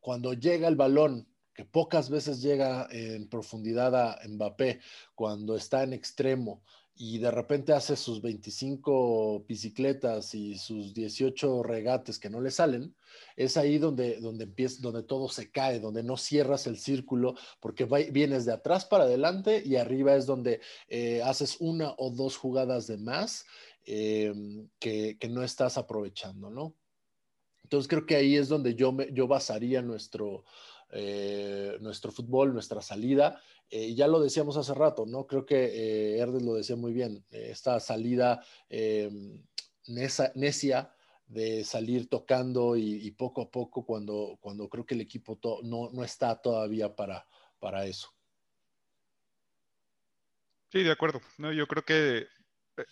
cuando 0.01 0.33
llega 0.33 0.69
el 0.69 0.77
balón, 0.77 1.29
que 1.53 1.67
pocas 1.67 2.09
veces 2.09 2.41
llega 2.41 2.89
en 2.91 3.29
profundidad 3.29 3.95
a 3.95 4.19
Mbappé, 4.27 4.81
cuando 5.15 5.55
está 5.55 5.83
en 5.83 5.93
extremo, 5.93 6.63
y 6.95 7.19
de 7.19 7.31
repente 7.31 7.75
hace 7.75 7.95
sus 7.95 8.23
25 8.23 9.45
bicicletas 9.47 10.35
y 10.35 10.57
sus 10.57 10.95
18 10.95 11.63
regates 11.63 12.19
que 12.19 12.31
no 12.31 12.41
le 12.41 12.51
salen, 12.51 12.95
es 13.37 13.57
ahí 13.57 13.79
donde, 13.79 14.21
donde, 14.21 14.47
donde 14.81 15.03
todo 15.03 15.29
se 15.29 15.51
cae, 15.51 15.81
donde 15.81 16.03
no 16.03 16.17
cierras 16.17 16.67
el 16.67 16.79
círculo, 16.79 17.35
porque 17.61 17.85
vienes 17.85 18.45
de 18.45 18.53
atrás 18.53 18.85
para 18.85 19.05
adelante 19.05 19.63
y 19.65 19.77
arriba 19.77 20.17
es 20.17 20.27
donde 20.27 20.61
eh, 20.89 21.23
haces 21.23 21.57
una 21.61 21.95
o 21.99 22.11
dos 22.11 22.37
jugadas 22.37 22.87
de 22.87 22.99
más 22.99 23.45
eh, 23.85 24.33
que, 24.79 25.19
no 25.31 25.43
estás 25.43 25.79
aprovechando, 25.79 26.51
¿no? 26.51 26.75
Entonces 27.63 27.89
creo 27.89 28.07
que 28.07 28.17
ahí 28.17 28.37
es 28.37 28.49
donde 28.49 28.75
yo, 28.75 28.93
me, 28.93 29.13
yo 29.13 29.27
basaría 29.27 29.83
nuestro, 29.83 30.45
eh, 30.91 31.77
nuestro 31.81 32.13
fútbol, 32.13 32.53
nuestra 32.53 32.81
salida. 32.81 33.41
Eh, 33.69 33.95
ya 33.95 34.07
lo 34.07 34.21
decíamos 34.21 34.57
hace 34.57 34.73
rato, 34.73 35.05
¿no? 35.05 35.27
Creo 35.27 35.45
que 35.45 36.21
eh, 36.21 36.27
lo 36.27 36.55
decía 36.55 36.77
muy 36.77 36.93
bien, 36.93 37.25
esta 37.31 37.81
salida 37.81 38.41
necia 39.87 40.96
de 41.27 41.65
salir 41.65 42.09
tocando 42.09 42.77
y, 42.77 43.11
poco 43.13 43.43
a 43.43 43.51
poco 43.51 43.85
cuando, 43.85 44.39
cuando 44.41 44.69
creo 44.69 44.87
que 44.87 44.95
el 44.95 45.01
equipo 45.01 45.39
no, 45.65 45.91
no, 45.93 46.05
está 46.05 46.41
todavía 46.41 46.95
para, 46.95 47.27
para 47.59 47.85
eso. 47.87 48.09
Sí, 50.71 50.83
de 50.83 50.93
acuerdo. 50.93 51.21
No, 51.39 51.53
yo 51.53 51.67
creo 51.67 51.85
que 51.85 52.27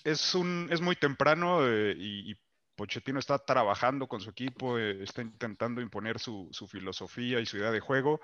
es, 0.04 0.34
un, 0.34 0.68
es 0.70 0.80
muy 0.80 0.96
temprano 0.96 1.66
y, 1.66 2.32
y 2.32 2.34
Pochettino 2.74 3.18
está 3.18 3.38
trabajando 3.38 4.06
con 4.08 4.20
su 4.20 4.30
equipo, 4.30 4.78
eh, 4.78 5.02
está 5.02 5.22
intentando 5.22 5.80
imponer 5.80 6.18
su, 6.18 6.50
filosofía 6.68 7.40
y 7.40 7.46
su 7.46 7.56
idea 7.56 7.70
de 7.70 7.80
juego. 7.80 8.20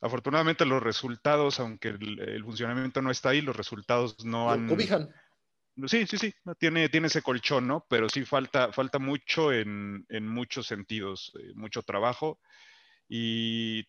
Afortunadamente 0.00 0.64
los 0.64 0.82
resultados, 0.82 1.60
aunque 1.60 1.88
el, 1.88 2.42
funcionamiento 2.44 3.02
no 3.02 3.10
está 3.10 3.30
ahí, 3.30 3.40
los 3.40 3.56
resultados 3.56 4.24
no 4.24 4.50
han... 4.50 4.68
Cobijan. 4.68 5.12
Sí, 5.86 6.06
sí, 6.06 6.18
sí, 6.18 6.34
tiene, 6.58 6.88
tiene 6.88 7.06
ese 7.06 7.22
colchón, 7.22 7.66
¿no? 7.66 7.86
Pero 7.88 8.08
sí 8.08 8.24
falta, 8.24 8.72
falta 8.72 8.98
mucho 8.98 9.52
en, 9.52 10.04
muchos 10.20 10.66
sentidos, 10.66 11.32
eh, 11.40 11.52
mucho 11.54 11.82
trabajo 11.82 12.38
y 13.08 13.86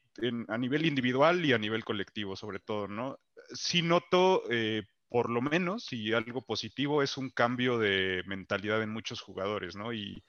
a 0.48 0.58
nivel 0.58 0.86
individual 0.86 1.46
y 1.46 1.54
a 1.54 1.58
nivel 1.58 1.84
colectivo 1.84 2.36
sobre 2.36 2.60
todo, 2.60 2.88
¿no? 2.88 3.20
Sí 3.54 3.82
noto 3.82 4.44
eh, 4.50 4.84
por 5.10 5.30
lo 5.30 5.42
menos, 5.42 5.92
y 5.92 6.14
algo 6.14 6.42
positivo, 6.42 7.04
es 7.04 7.18
un 7.18 7.30
cambio 7.30 7.78
de 7.78 8.24
mentalidad 8.26 8.82
en 8.82 8.94
muchos 8.94 9.20
jugadores, 9.20 9.76
¿no? 9.76 9.92
Y, 9.92 10.24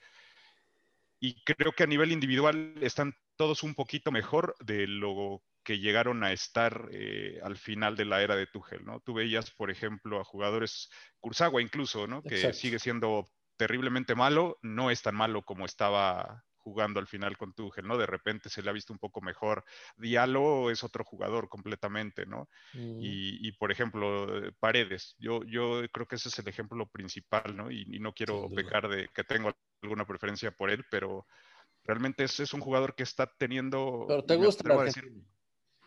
y 1.21 1.41
creo 1.45 1.71
que 1.71 1.85
a 1.85 1.87
nivel 1.87 2.11
individual 2.11 2.75
están 2.81 3.15
todos 3.37 3.63
un 3.63 3.77
poquito 3.77 4.11
mejor 4.11 4.57
de 4.59 4.89
lo 4.89 5.41
que 5.63 5.79
llegaron 5.79 6.25
a 6.25 6.33
estar 6.33 6.89
eh, 6.93 7.41
al 7.43 7.57
final 7.57 7.97
de 7.97 8.05
la 8.05 8.23
era 8.23 8.37
de 8.37 8.47
Tuchel, 8.47 8.85
¿no? 8.85 9.01
Tú 9.01 9.15
veías, 9.15 9.51
por 9.51 9.71
ejemplo, 9.71 10.21
a 10.21 10.25
jugadores, 10.25 10.91
Kurzawa 11.21 11.63
incluso, 11.63 12.07
¿no? 12.07 12.23
Que 12.23 12.53
sigue 12.53 12.79
siendo 12.79 13.29
terriblemente 13.57 14.15
malo, 14.15 14.59
no 14.63 14.91
es 14.91 15.03
tan 15.03 15.15
malo 15.15 15.43
como 15.43 15.65
estaba 15.65 16.45
jugando 16.63 17.01
al 17.01 17.07
final 17.07 17.37
con 17.37 17.53
Tuchel, 17.55 17.87
¿no? 17.87 17.99
De 17.99 18.07
repente 18.07 18.49
se 18.49 18.63
le 18.63 18.71
ha 18.71 18.73
visto 18.73 18.93
un 18.93 18.99
poco 18.99 19.21
mejor. 19.21 19.65
Diallo 19.97 20.71
es 20.71 20.85
otro 20.85 21.05
jugador 21.05 21.49
completamente, 21.49 22.25
¿no? 22.25 22.49
Mm. 22.73 22.99
Y, 23.01 23.53
por 23.53 23.73
ejemplo, 23.73 24.27
Paredes, 24.61 25.17
yo, 25.19 25.43
yo 25.45 25.83
creo 25.93 26.07
que 26.07 26.17
ese 26.17 26.29
es 26.29 26.39
el 26.39 26.49
ejemplo 26.49 26.89
principal, 26.89 27.57
¿no? 27.57 27.71
Y, 27.71 27.99
no 27.99 28.13
quiero 28.13 28.49
pecar 28.51 28.89
de 28.89 29.09
que 29.15 29.25
tengo 29.25 29.53
alguna 29.83 30.07
preferencia 30.07 30.51
por 30.51 30.71
él, 30.71 30.85
pero 30.91 31.27
realmente 31.85 32.25
es, 32.25 32.41
es 32.41 32.53
un 32.53 32.61
jugador 32.61 32.95
que 32.95 33.03
está 33.03 33.27
teniendo... 33.39 34.05
Pero 34.09 34.25
te 34.25 34.37
gusta. 34.37 34.65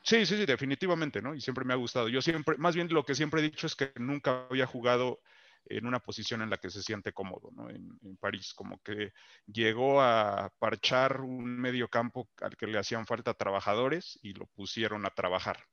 Sí, 0.05 0.23
sí, 0.27 0.37
sí, 0.37 0.45
definitivamente, 0.45 1.19
¿no? 1.19 1.33
Y 1.33 1.41
siempre 1.41 1.65
me 1.65 1.73
ha 1.73 1.77
gustado. 1.77 2.07
Yo 2.09 2.21
siempre, 2.21 2.57
más 2.57 2.75
bien 2.75 2.87
lo 2.93 3.03
que 3.03 3.15
siempre 3.15 3.41
he 3.41 3.43
dicho 3.43 3.65
es 3.65 3.75
que 3.75 3.91
nunca 3.95 4.45
había 4.51 4.67
jugado 4.67 5.19
en 5.65 5.87
una 5.87 5.99
posición 5.99 6.43
en 6.43 6.51
la 6.51 6.57
que 6.57 6.69
se 6.69 6.83
siente 6.83 7.11
cómodo, 7.11 7.49
¿no? 7.51 7.71
En, 7.71 7.97
París, 8.19 8.53
como 8.53 8.79
que 8.83 9.13
llegó 9.47 10.01
a 10.01 10.53
parchar 10.59 11.21
un 11.21 11.59
medio 11.59 11.89
campo 11.89 12.29
al 12.39 12.55
que 12.55 12.67
le 12.67 12.77
hacían 12.77 13.07
falta 13.07 13.33
trabajadores 13.33 14.19
y 14.21 14.33
lo 14.33 14.45
pusieron 14.47 15.07
a 15.07 15.09
trabajar. 15.09 15.65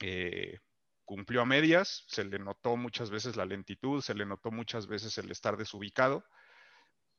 Eh, 0.00 0.58
cumplió 1.06 1.40
a 1.40 1.46
medias, 1.46 2.04
se 2.08 2.24
le 2.24 2.38
notó 2.38 2.76
muchas 2.76 3.08
veces 3.10 3.36
la 3.36 3.46
lentitud, 3.46 4.02
se 4.02 4.14
le 4.14 4.26
notó 4.26 4.50
muchas 4.50 4.86
veces 4.86 5.16
el 5.16 5.30
estar 5.30 5.56
desubicado, 5.56 6.22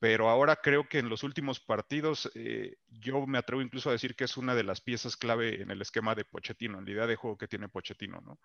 pero 0.00 0.30
ahora 0.30 0.56
creo 0.56 0.88
que 0.88 0.98
en 0.98 1.10
los 1.10 1.22
últimos 1.22 1.60
partidos 1.60 2.30
eh, 2.34 2.78
yo 2.88 3.26
me 3.26 3.36
atrevo 3.36 3.60
incluso 3.60 3.90
a 3.90 3.92
decir 3.92 4.16
que 4.16 4.24
es 4.24 4.38
una 4.38 4.54
de 4.54 4.64
las 4.64 4.80
piezas 4.80 5.16
clave 5.16 5.60
en 5.60 5.70
el 5.70 5.82
esquema 5.82 6.14
de 6.14 6.24
Pochettino, 6.24 6.78
en 6.78 6.86
la 6.86 6.90
idea 6.90 7.06
de 7.06 7.16
juego 7.16 7.36
que 7.36 7.46
tiene 7.46 7.68
Pochettino, 7.68 8.20
¿no? 8.22 8.40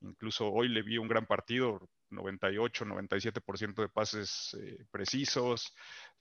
Incluso 0.00 0.50
hoy 0.50 0.68
le 0.68 0.82
vi 0.82 0.96
un 0.96 1.06
gran 1.06 1.26
partido, 1.26 1.90
98, 2.10 2.86
97% 2.86 3.82
de 3.82 3.88
pases 3.88 4.56
eh, 4.60 4.84
precisos, 4.90 5.74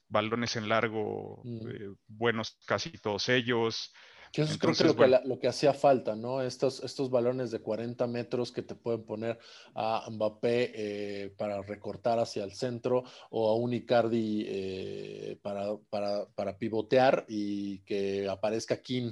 balones 0.09 0.57
en 0.57 0.67
largo, 0.67 1.41
mm. 1.45 1.67
eh, 1.69 1.95
buenos 2.07 2.57
casi 2.65 2.91
todos 2.91 3.29
ellos. 3.29 3.93
Que 4.33 4.41
eso 4.41 4.57
creo 4.57 4.95
que 4.95 5.19
lo, 5.25 5.39
que 5.39 5.47
hacía 5.47 5.73
falta, 5.73 6.15
¿no? 6.15 6.41
Estos, 6.41 6.83
estos 6.83 7.09
balones 7.11 7.51
de 7.51 7.59
40 7.59 8.07
metros 8.07 8.51
que 8.51 8.63
te 8.63 8.73
pueden 8.73 9.03
poner 9.03 9.39
a 9.75 10.07
Mbappé 10.09 10.71
eh, 10.73 11.29
para 11.37 11.61
recortar 11.61 12.17
hacia 12.17 12.43
el 12.43 12.51
centro 12.53 13.03
o 13.29 13.49
a 13.49 13.55
un 13.55 13.73
Icardi 13.73 15.37
para, 15.43 15.77
para, 15.89 16.25
para, 16.33 16.57
pivotear 16.57 17.25
y 17.29 17.79
que 17.83 18.27
aparezca 18.27 18.81
King 18.81 19.11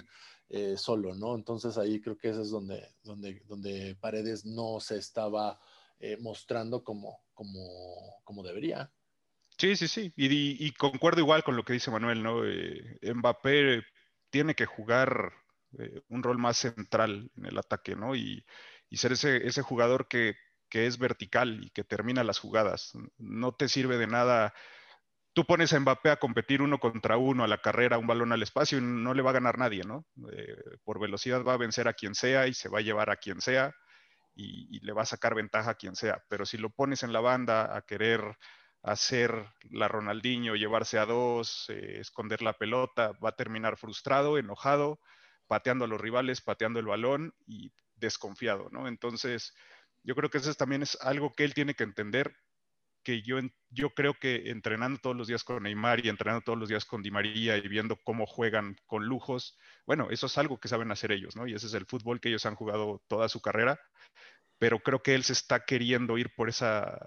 eh, 0.54 0.76
solo, 0.76 1.16
¿no? 1.16 1.34
Entonces 1.36 1.78
ahí 1.78 2.02
creo 2.02 2.18
que 2.18 2.28
ese 2.28 2.42
es 2.42 2.50
donde, 2.50 2.86
donde, 3.04 3.42
donde 3.48 3.96
Paredes 3.96 4.44
no 4.46 4.82
se 4.82 4.98
estaba 4.98 5.58
eh, 5.98 6.18
mostrando 6.20 6.84
como, 6.84 7.22
como, 7.34 8.20
como 8.26 8.44
debería. 8.44 8.92
Sí, 9.58 9.78
sí, 9.78 9.88
sí. 9.88 10.12
Y, 10.18 10.74
concuerdo 10.74 11.22
igual 11.22 11.46
con 11.46 11.56
lo 11.56 11.64
que 11.64 11.72
dice 11.72 11.90
Manuel, 11.90 12.22
¿no? 12.22 12.46
Eh, 12.46 13.00
Mbappé 13.14 13.82
tiene 14.32 14.56
que 14.56 14.66
jugar 14.66 15.34
un 16.10 16.24
rol 16.24 16.38
más 16.38 16.58
central 16.58 17.32
en 17.38 17.46
el 17.46 17.58
ataque, 17.58 17.96
¿no? 17.96 18.16
Y, 18.16 18.46
ser 18.94 19.14
ese, 19.14 19.48
ese 19.48 19.62
jugador 19.62 20.08
que, 20.10 20.36
que, 20.70 20.86
es 20.86 20.98
vertical 20.98 21.64
y 21.64 21.70
que 21.70 21.84
termina 21.84 22.24
las 22.24 22.40
jugadas. 22.40 22.92
No 23.18 23.54
te 23.54 23.70
sirve 23.70 23.98
de 23.98 24.08
nada 24.08 24.54
tú 25.34 25.46
pones 25.46 25.74
a 25.74 25.80
Mbappé 25.80 26.10
a 26.10 26.18
competir 26.18 26.62
uno 26.62 26.80
contra 26.80 27.18
uno 27.18 27.44
a 27.44 27.48
la 27.48 27.60
carrera, 27.60 27.98
un 27.98 28.08
balón 28.08 28.32
al 28.32 28.44
espacio 28.44 28.78
y 28.78 28.82
no 28.82 29.14
le 29.14 29.22
va 29.22 29.32
a 29.32 29.34
ganar 29.34 29.58
nadie, 29.58 29.84
¿no? 29.84 30.06
Eh, 30.32 30.56
por 30.84 31.00
velocidad 31.00 31.44
va 31.44 31.54
a 31.54 31.58
vencer 31.58 31.88
a 31.88 31.94
quien 31.94 32.16
sea 32.16 32.48
y 32.48 32.54
se 32.54 32.70
va 32.70 32.80
a 32.80 32.84
llevar 32.84 33.10
a 33.10 33.18
quien 33.18 33.42
sea 33.42 33.74
y, 34.36 34.80
le 34.80 34.94
va 34.94 35.04
a 35.04 35.06
sacar 35.06 35.36
ventaja 35.36 35.72
a 35.72 35.76
quien 35.76 35.96
sea. 35.96 36.24
Pero 36.30 36.46
si 36.46 36.58
lo 36.58 36.70
pones 36.70 37.04
en 37.04 37.14
la 37.14 37.22
banda 37.22 37.76
a 37.76 37.82
querer 37.82 38.22
hacer 38.84 39.48
la 39.70 39.88
Ronaldinho, 39.88 40.56
llevarse 40.56 40.98
a 40.98 41.06
dos, 41.06 41.66
eh, 41.70 42.00
esconder 42.00 42.42
la 42.42 42.54
pelota, 42.54 43.12
va 43.24 43.30
a 43.30 43.36
terminar 43.36 43.78
frustrado, 43.78 44.38
enojado, 44.38 45.00
pateando 45.48 45.86
a 45.86 45.88
los 45.88 46.02
rivales, 46.02 46.42
pateando 46.42 46.80
el 46.80 46.88
balón 46.88 47.34
y 47.46 47.72
desconfiado, 47.96 48.70
¿no? 48.72 48.88
Entonces, 48.88 49.54
yo 50.04 50.16
creo 50.16 50.30
que 50.30 50.40
eso 50.40 50.54
también 50.56 50.82
es 50.82 50.98
algo 51.02 51.34
que 51.34 51.44
él 51.44 51.54
tiene 51.54 51.76
que 51.76 51.84
entender, 51.84 52.36
que 53.04 53.22
yo, 53.22 53.40
yo 53.70 53.92
creo 53.92 54.14
que 54.14 54.50
entrenando 54.50 55.00
todos 55.00 55.16
los 55.16 55.28
días 55.28 55.44
con 55.44 55.64
Neymar 55.64 56.06
y 56.06 56.10
entrenando 56.10 56.44
todos 56.44 56.58
los 56.58 56.70
días 56.70 56.86
con 56.86 57.02
Di 57.02 57.12
María 57.12 57.58
y 57.58 57.68
viendo 57.68 57.98
cómo 58.04 58.26
juegan 58.26 58.76
con 58.86 59.06
lujos, 59.06 59.58
bueno, 59.86 60.10
eso 60.12 60.28
es 60.28 60.38
algo 60.38 60.60
que 60.60 60.68
saben 60.68 60.92
hacer 60.92 61.12
ellos, 61.12 61.36
¿no? 61.36 61.48
Y 61.48 61.54
ese 61.54 61.68
es 61.68 61.74
el 61.74 61.86
fútbol 61.86 62.20
que 62.20 62.30
ellos 62.30 62.46
han 62.46 62.56
jugado 62.56 63.02
toda 63.08 63.30
su 63.30 63.42
carrera, 63.42 63.80
pero 64.60 64.80
creo 64.80 65.02
que 65.02 65.16
él 65.16 65.24
se 65.24 65.34
está 65.34 65.66
queriendo 65.66 66.18
ir 66.18 66.34
por 66.36 66.50
esa, 66.50 66.98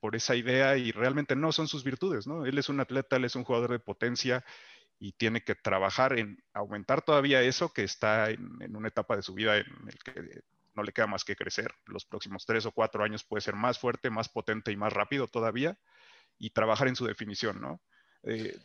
por 0.00 0.16
esa 0.16 0.36
idea 0.36 0.76
y 0.76 0.92
realmente 0.92 1.36
no 1.36 1.52
son 1.52 1.68
sus 1.68 1.84
virtudes, 1.84 2.26
¿no? 2.26 2.46
Él 2.46 2.58
es 2.58 2.68
un 2.68 2.80
atleta, 2.80 3.16
él 3.16 3.24
es 3.24 3.36
un 3.36 3.44
jugador 3.44 3.72
de 3.72 3.78
potencia 3.78 4.44
y 4.98 5.12
tiene 5.12 5.42
que 5.42 5.54
trabajar 5.54 6.18
en 6.18 6.42
aumentar 6.52 7.02
todavía 7.02 7.42
eso 7.42 7.72
que 7.72 7.84
está 7.84 8.30
en, 8.30 8.74
una 8.74 8.88
etapa 8.88 9.16
de 9.16 9.22
su 9.22 9.34
vida 9.34 9.56
en 9.58 9.66
el 9.86 9.98
que 9.98 10.42
no 10.74 10.82
le 10.82 10.92
queda 10.92 11.06
más 11.06 11.24
que 11.24 11.36
crecer. 11.36 11.72
Los 11.86 12.04
próximos 12.04 12.46
tres 12.46 12.66
o 12.66 12.72
cuatro 12.72 13.04
años 13.04 13.24
puede 13.24 13.40
ser 13.40 13.54
más 13.54 13.78
fuerte, 13.78 14.10
más 14.10 14.28
potente 14.28 14.72
y 14.72 14.76
más 14.76 14.92
rápido 14.92 15.26
todavía 15.26 15.78
y 16.38 16.50
trabajar 16.50 16.88
en 16.88 16.96
su 16.96 17.04
definición, 17.04 17.60
¿no? 17.60 17.80
Eh, 18.22 18.56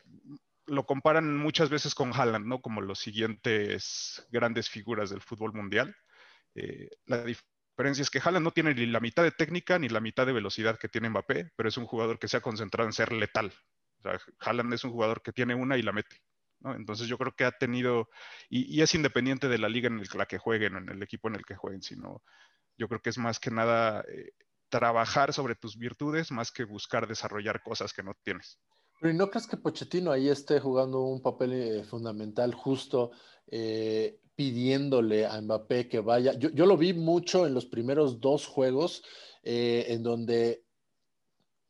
lo 0.66 0.86
comparan 0.86 1.36
muchas 1.38 1.70
veces 1.70 1.94
con 1.94 2.14
Haaland, 2.14 2.46
¿no? 2.46 2.62
Como 2.62 2.82
los 2.82 3.00
siguientes 3.00 4.26
grandes 4.30 4.70
figuras 4.70 5.10
del 5.10 5.22
fútbol 5.22 5.54
mundial. 5.54 5.96
Eh, 6.56 6.90
la 7.06 7.24
diferencia 7.74 8.04
es 8.04 8.10
que 8.10 8.22
Haaland 8.24 8.44
no 8.44 8.52
tiene 8.52 8.74
ni 8.76 8.86
la 8.86 9.00
mitad 9.00 9.24
de 9.24 9.32
técnica 9.32 9.80
ni 9.80 9.90
la 9.90 10.00
mitad 10.00 10.26
de 10.26 10.34
velocidad 10.34 10.78
que 10.78 10.90
tiene 10.90 11.10
Mbappé, 11.10 11.52
pero 11.56 11.70
es 11.70 11.78
un 11.78 11.86
jugador 11.86 12.20
que 12.20 12.28
se 12.28 12.38
ha 12.38 12.42
concentrado 12.42 12.88
en 12.88 12.94
ser 12.94 13.12
letal. 13.12 13.52
O 14.00 14.02
sea, 14.04 14.20
Haaland 14.40 14.74
es 14.74 14.84
un 14.84 14.92
jugador 14.92 15.22
que 15.22 15.34
tiene 15.34 15.56
una 15.56 15.78
y 15.78 15.82
la 15.82 15.92
mete. 15.92 16.22
Entonces 16.64 17.08
yo 17.08 17.18
creo 17.18 17.34
que 17.36 17.46
ha 17.46 17.52
tenido, 17.52 18.10
y, 18.50 18.82
es 18.82 18.96
independiente 18.96 19.50
de 19.50 19.58
la 19.58 19.70
liga 19.70 19.88
en 19.88 20.02
la 20.16 20.26
que 20.26 20.38
jueguen, 20.38 20.78
en 20.78 20.90
el 20.90 21.04
equipo 21.04 21.28
en 21.28 21.36
el 21.36 21.46
que 21.46 21.56
jueguen, 21.56 21.82
sino 21.82 22.24
yo 22.78 22.88
creo 22.88 23.02
que 23.02 23.10
es 23.10 23.18
más 23.18 23.40
que 23.40 23.52
nada 23.52 24.06
eh, 24.08 24.32
trabajar 24.70 25.34
sobre 25.34 25.56
tus 25.56 25.78
virtudes 25.78 26.32
más 26.32 26.52
que 26.52 26.64
buscar 26.64 27.08
desarrollar 27.08 27.62
cosas 27.62 27.92
que 27.94 28.04
no 28.04 28.14
tienes. 28.24 28.60
Pero 29.00 29.14
no 29.14 29.30
crees 29.30 29.48
que 29.48 29.58
Pochettino 29.58 30.12
ahí 30.12 30.30
esté 30.30 30.60
jugando 30.60 31.02
un 31.02 31.22
papel 31.22 31.54
eh, 31.54 31.84
fundamental 31.84 32.54
justo 32.54 33.12
eh, 33.48 34.22
pidiéndole 34.36 35.26
a 35.26 35.40
Mbappé 35.42 35.88
que 35.88 36.00
vaya? 36.00 36.34
Yo, 36.34 36.66
lo 36.66 36.78
vi 36.78 36.94
mucho 36.94 37.46
en 37.46 37.54
los 37.54 37.66
primeros 37.66 38.20
dos 38.20 38.46
juegos 38.46 39.04
en 39.44 40.04
donde 40.04 40.64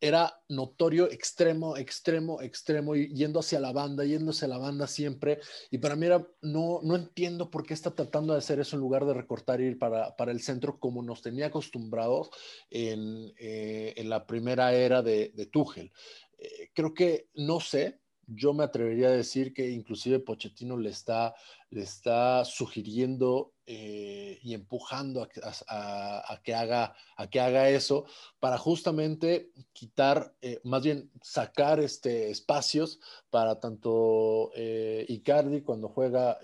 era 0.04 0.38
notorio, 0.50 1.10
extremo, 1.10 1.78
extremo, 1.78 2.42
extremo, 2.42 2.94
yendo 2.94 3.40
hacia 3.40 3.62
la 3.62 3.72
banda, 3.72 4.04
yéndose 4.04 4.44
a 4.44 4.50
la 4.50 4.58
banda 4.58 4.86
siempre. 4.86 5.40
Y 5.72 5.78
para 5.78 5.96
mí 5.96 6.06
era, 6.06 6.28
no, 6.42 6.82
no 6.84 6.98
entiendo 6.98 7.50
por 7.50 7.66
qué 7.66 7.74
está 7.74 7.96
tratando 7.96 8.34
de 8.34 8.40
hacer 8.40 8.60
eso 8.60 8.76
en 8.76 8.82
lugar 8.82 9.06
de 9.06 9.14
recortar 9.14 9.62
y 9.62 9.68
ir 9.68 9.80
para, 9.80 10.14
para 10.18 10.34
el 10.34 10.42
centro 10.42 10.78
como 10.78 11.02
nos 11.02 11.22
tenía 11.22 11.46
acostumbrados 11.46 12.32
en, 12.70 13.34
eh, 13.40 13.94
en 13.96 14.10
la 14.10 14.28
primera 14.28 14.74
era 14.74 15.02
de, 15.02 15.32
de 15.36 15.46
Tuchel. 15.46 15.90
Eh, 16.38 16.70
creo 16.74 16.94
que, 16.94 17.30
no 17.36 17.62
sé, 17.62 18.02
yo 18.28 18.54
me 18.54 18.64
atrevería 18.64 19.08
a 19.08 19.12
decir 19.12 19.54
que 19.54 19.70
inclusive 19.70 20.20
Pochettino 20.20 20.78
le 20.78 20.90
está, 20.90 21.36
le 21.70 21.82
está 21.82 22.46
sugiriendo 22.46 23.54
eh, 23.66 24.40
y 24.42 24.54
empujando 24.54 25.22
a, 25.22 26.40
que 26.44 26.54
haga, 26.54 26.96
a 27.16 27.30
que 27.30 27.40
haga 27.40 27.70
eso 27.70 28.06
para 28.40 28.58
justamente 28.58 29.52
quitar, 29.72 30.36
eh, 30.42 30.60
más 30.64 30.84
bien 30.84 31.12
sacar 31.22 31.80
este, 31.80 32.30
espacios 32.30 33.00
para 33.30 33.60
tanto 33.60 34.52
eh, 34.56 35.06
Icardi 35.08 35.62
cuando 35.62 35.88
juega 35.88 36.40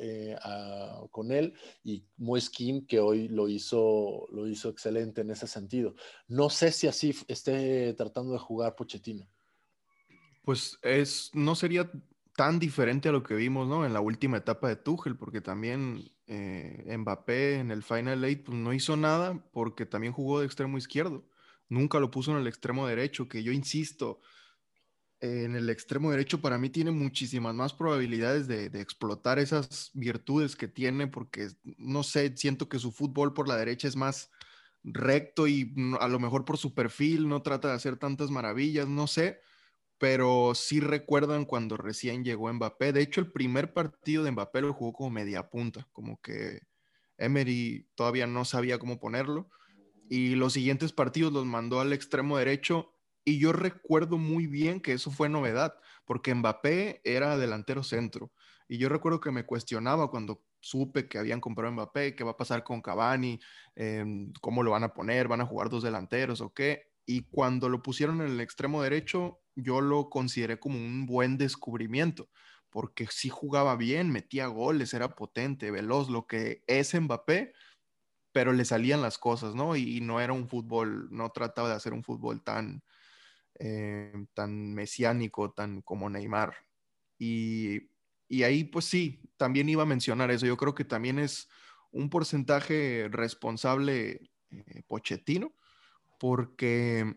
con 1.11 1.31
él 1.31 1.53
y 1.83 2.05
Moiskin 2.17 2.85
que 2.85 2.99
hoy 2.99 3.27
lo 3.27 3.49
hizo, 3.49 4.27
lo 4.31 4.47
hizo 4.47 4.69
excelente 4.69 5.21
en 5.21 5.31
ese 5.31 5.47
sentido. 5.47 5.95
No 6.27 6.49
sé 6.49 6.71
si 6.71 6.87
así 6.87 7.15
esté 7.27 7.93
tratando 7.93 8.33
de 8.33 8.39
jugar 8.39 8.75
Pochettino 8.75 9.27
pues 10.49 10.79
es, 10.81 11.29
no 11.35 11.53
sería 11.53 11.91
tan 12.35 12.57
diferente 12.57 13.07
a 13.07 13.11
lo 13.11 13.21
que 13.21 13.35
vimos, 13.35 13.67
¿no? 13.67 13.85
En 13.85 13.93
la 13.93 14.01
última 14.01 14.37
etapa 14.37 14.67
de 14.67 14.77
Tuchel, 14.77 15.15
porque 15.15 15.41
también 15.41 16.09
eh, 16.25 16.91
Mbappé 16.97 17.59
en 17.59 17.69
el 17.69 17.83
Final 17.83 18.23
Eight 18.23 18.45
pues, 18.45 18.57
no 18.57 18.73
hizo 18.73 18.97
nada 18.97 19.45
porque 19.51 19.85
también 19.85 20.11
jugó 20.11 20.39
de 20.39 20.47
extremo 20.47 20.79
izquierdo. 20.79 21.23
Nunca 21.67 21.99
lo 21.99 22.09
puso 22.09 22.31
en 22.31 22.37
el 22.37 22.47
extremo 22.47 22.87
derecho, 22.87 23.27
que 23.27 23.43
yo 23.43 23.51
insisto, 23.51 24.21
en 25.19 25.55
el 25.55 25.69
extremo 25.69 26.09
derecho 26.09 26.41
para 26.41 26.57
mí 26.57 26.71
tiene 26.71 26.89
muchísimas 26.89 27.53
más 27.53 27.75
probabilidades 27.75 28.47
de, 28.47 28.71
de, 28.71 28.81
explotar 28.81 29.37
esas 29.37 29.91
virtudes 29.93 30.55
que 30.55 30.67
tiene, 30.67 31.05
porque 31.05 31.49
no 31.77 32.01
sé, 32.01 32.35
siento 32.35 32.67
que 32.67 32.79
su 32.79 32.91
fútbol 32.91 33.35
por 33.35 33.47
la 33.47 33.55
derecha 33.55 33.87
es 33.87 33.95
más 33.95 34.31
recto 34.83 35.47
y 35.47 35.75
a 35.99 36.07
lo 36.07 36.17
mejor 36.17 36.43
por 36.43 36.57
su 36.57 36.73
perfil 36.73 37.29
no 37.29 37.43
trata 37.43 37.67
de 37.67 37.75
hacer 37.75 37.97
tantas 37.97 38.31
maravillas, 38.31 38.87
no 38.87 39.05
sé 39.05 39.41
pero 39.99 40.55
sí 40.55 40.79
recuerdan 40.79 41.45
cuando 41.45 41.77
recién 41.77 42.23
llegó 42.23 42.51
Mbappé. 42.51 42.93
De 42.93 43.01
hecho, 43.01 43.19
el 43.21 43.31
primer 43.31 43.73
partido 43.73 44.23
de 44.23 44.31
Mbappé 44.31 44.61
lo 44.61 44.73
jugó 44.73 44.93
como 44.93 45.09
media 45.09 45.49
punta, 45.49 45.87
como 45.91 46.21
que 46.21 46.61
Emery 47.17 47.89
todavía 47.95 48.25
no 48.25 48.45
sabía 48.45 48.79
cómo 48.79 48.99
ponerlo. 48.99 49.49
Y 50.09 50.35
los 50.35 50.53
siguientes 50.53 50.93
partidos 50.93 51.33
los 51.33 51.45
mandó 51.45 51.81
al 51.81 51.91
extremo 51.91 52.37
derecho. 52.37 52.95
Y 53.25 53.39
yo 53.39 53.51
recuerdo 53.51 54.17
muy 54.17 54.47
bien 54.47 54.79
que 54.79 54.93
eso 54.93 55.11
fue 55.11 55.27
novedad, 55.27 55.75
porque 56.05 56.33
Mbappé 56.33 57.01
era 57.03 57.37
delantero 57.37 57.83
centro. 57.83 58.31
Y 58.69 58.77
yo 58.77 58.87
recuerdo 58.87 59.19
que 59.19 59.31
me 59.31 59.45
cuestionaba 59.45 60.09
cuando 60.09 60.45
supe 60.61 61.09
que 61.09 61.17
habían 61.17 61.41
comprado 61.41 61.73
Mbappé, 61.73 62.15
qué 62.15 62.23
va 62.23 62.31
a 62.31 62.37
pasar 62.37 62.63
con 62.63 62.81
Cavani, 62.81 63.39
em, 63.75 64.31
cómo 64.39 64.63
lo 64.63 64.71
van 64.71 64.83
a 64.83 64.93
poner, 64.93 65.27
van 65.27 65.41
a 65.41 65.45
jugar 65.45 65.69
dos 65.69 65.83
delanteros 65.83 66.39
o 66.39 66.53
qué. 66.53 66.89
Y 67.05 67.23
cuando 67.29 67.67
lo 67.67 67.81
pusieron 67.81 68.21
en 68.21 68.27
el 68.27 68.39
extremo 68.39 68.81
derecho, 68.81 69.41
yo 69.61 69.81
lo 69.81 70.09
consideré 70.09 70.59
como 70.59 70.77
un 70.77 71.05
buen 71.05 71.37
descubrimiento, 71.37 72.29
porque 72.69 73.07
sí 73.09 73.29
jugaba 73.29 73.75
bien, 73.75 74.11
metía 74.11 74.47
goles, 74.47 74.93
era 74.93 75.15
potente, 75.15 75.71
veloz, 75.71 76.09
lo 76.09 76.27
que 76.27 76.63
es 76.67 76.93
Mbappé, 76.99 77.53
pero 78.31 78.53
le 78.53 78.65
salían 78.65 79.01
las 79.01 79.17
cosas, 79.17 79.55
¿no? 79.55 79.75
Y, 79.75 80.01
no 80.01 80.21
era 80.21 80.33
un 80.33 80.47
fútbol, 80.47 81.09
no 81.11 81.29
trataba 81.31 81.69
de 81.69 81.75
hacer 81.75 81.93
un 81.93 82.03
fútbol 82.03 82.43
tan, 82.43 82.83
eh, 83.59 84.13
tan 84.33 84.73
mesiánico, 84.73 85.51
tan 85.51 85.81
como 85.81 86.09
Neymar. 86.09 86.55
Y, 87.17 87.89
ahí, 88.43 88.63
pues 88.63 88.85
sí, 88.85 89.21
también 89.37 89.69
iba 89.69 89.83
a 89.83 89.87
mencionar 89.87 90.31
eso. 90.31 90.45
Yo 90.45 90.57
creo 90.57 90.75
que 90.75 90.85
también 90.85 91.19
es 91.19 91.49
un 91.91 92.09
porcentaje 92.09 93.09
responsable 93.11 94.29
eh, 94.51 94.83
Pochettino, 94.87 95.53
porque 96.19 97.15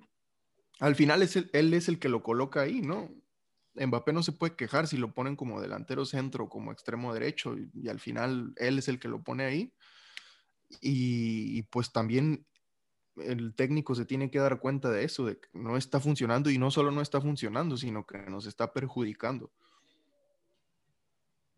al 0.83 0.97
final 0.97 1.23
es 1.23 1.37
él 1.37 1.75
es 1.75 1.89
el 1.89 2.01
que 2.01 2.09
lo 2.09 2.25
coloca 2.25 2.63
ahí, 2.63 2.83
¿no? 2.83 3.09
Mbappé 3.75 4.13
no 4.13 4.25
se 4.25 4.33
puede 4.33 4.57
quejar 4.57 4.89
si 4.89 4.97
lo 4.97 5.15
ponen 5.15 5.37
como 5.37 5.61
delantero 5.61 6.05
centro, 6.05 6.49
como 6.49 6.73
extremo 6.73 7.15
derecho, 7.15 7.55
y, 7.57 7.89
al 7.89 8.01
final 8.01 8.53
él 8.57 8.81
es 8.81 8.89
el 8.89 8.99
que 8.99 9.07
lo 9.07 9.23
pone 9.23 9.45
ahí. 9.45 9.73
Y, 10.81 11.63
pues 11.65 11.93
también 11.93 12.47
el 13.17 13.55
técnico 13.55 13.95
se 13.95 14.07
tiene 14.07 14.29
que 14.29 14.41
dar 14.41 14.59
cuenta 14.59 14.91
de 14.91 15.05
eso, 15.05 15.25
de 15.25 15.39
que 15.39 15.49
no 15.53 15.77
está 15.77 16.01
funcionando 16.01 16.51
y 16.51 16.59
no 16.59 16.73
solo 16.73 16.91
no 16.91 17.01
está 17.01 17.21
funcionando, 17.21 17.77
sino 17.77 18.05
que 18.05 18.19
nos 18.19 18.47
está 18.47 18.73
perjudicando. 18.73 19.53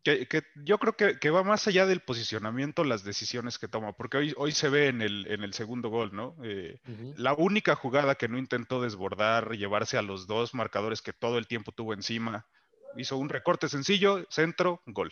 Que, 0.05 0.43
yo 0.63 0.77
creo 0.77 0.95
que, 0.95 1.29
va 1.31 1.43
más 1.43 1.67
allá 1.67 1.87
del 1.87 1.99
posicionamiento, 1.99 2.83
las 2.83 3.03
decisiones 3.03 3.57
que 3.57 3.67
toma, 3.67 3.93
porque 3.93 4.17
hoy, 4.17 4.33
hoy 4.37 4.51
se 4.51 4.69
ve 4.69 4.87
en 4.87 5.01
el, 5.01 5.25
en 5.31 5.41
el 5.41 5.55
segundo 5.55 5.89
gol, 5.89 6.11
¿no? 6.13 6.35
Eh, 6.43 6.79
la 7.17 7.33
única 7.33 7.73
jugada 7.73 8.13
que 8.13 8.27
no 8.27 8.37
intentó 8.37 8.79
desbordar, 8.83 9.57
llevarse 9.57 9.97
a 9.97 10.03
los 10.03 10.27
dos 10.27 10.53
marcadores 10.53 11.01
que 11.01 11.11
todo 11.11 11.39
el 11.39 11.47
tiempo 11.47 11.71
tuvo 11.71 11.95
encima, 11.95 12.45
hizo 12.95 13.17
un 13.17 13.29
recorte 13.29 13.67
sencillo, 13.67 14.27
centro, 14.29 14.83
gol. 14.85 15.11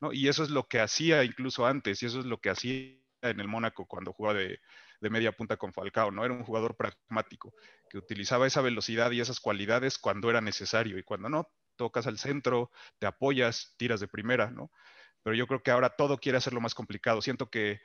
¿no? 0.00 0.14
Y 0.14 0.28
eso 0.28 0.42
es 0.42 0.48
lo 0.48 0.66
que 0.66 0.80
hacía 0.80 1.22
incluso 1.22 1.66
antes, 1.66 2.02
y 2.02 2.06
eso 2.06 2.20
es 2.20 2.24
lo 2.24 2.40
que 2.40 2.48
hacía 2.48 2.96
en 3.20 3.38
el 3.38 3.48
Mónaco 3.48 3.84
cuando 3.84 4.14
jugaba 4.14 4.38
de, 4.38 4.60
de 5.02 5.10
media 5.10 5.32
punta 5.32 5.58
con 5.58 5.74
Falcao, 5.74 6.10
¿no? 6.10 6.24
Era 6.24 6.32
un 6.32 6.44
jugador 6.44 6.74
pragmático, 6.74 7.52
que 7.90 7.98
utilizaba 7.98 8.46
esa 8.46 8.62
velocidad 8.62 9.10
y 9.10 9.20
esas 9.20 9.40
cualidades 9.40 9.98
cuando 9.98 10.30
era 10.30 10.40
necesario, 10.40 10.96
y 10.96 11.02
cuando 11.02 11.28
no, 11.28 11.50
tocas 11.76 12.06
al 12.06 12.18
centro, 12.18 12.70
te 12.98 13.06
apoyas, 13.06 13.74
tiras 13.76 14.00
de 14.00 14.08
primera, 14.08 14.50
¿no? 14.50 14.70
Pero 15.22 15.36
yo 15.36 15.46
creo 15.46 15.62
que 15.62 15.70
ahora 15.70 15.90
todo 15.90 16.18
quiere 16.18 16.38
hacerlo 16.38 16.60
más 16.60 16.74
complicado. 16.74 17.22
Siento 17.22 17.50
que, 17.50 17.80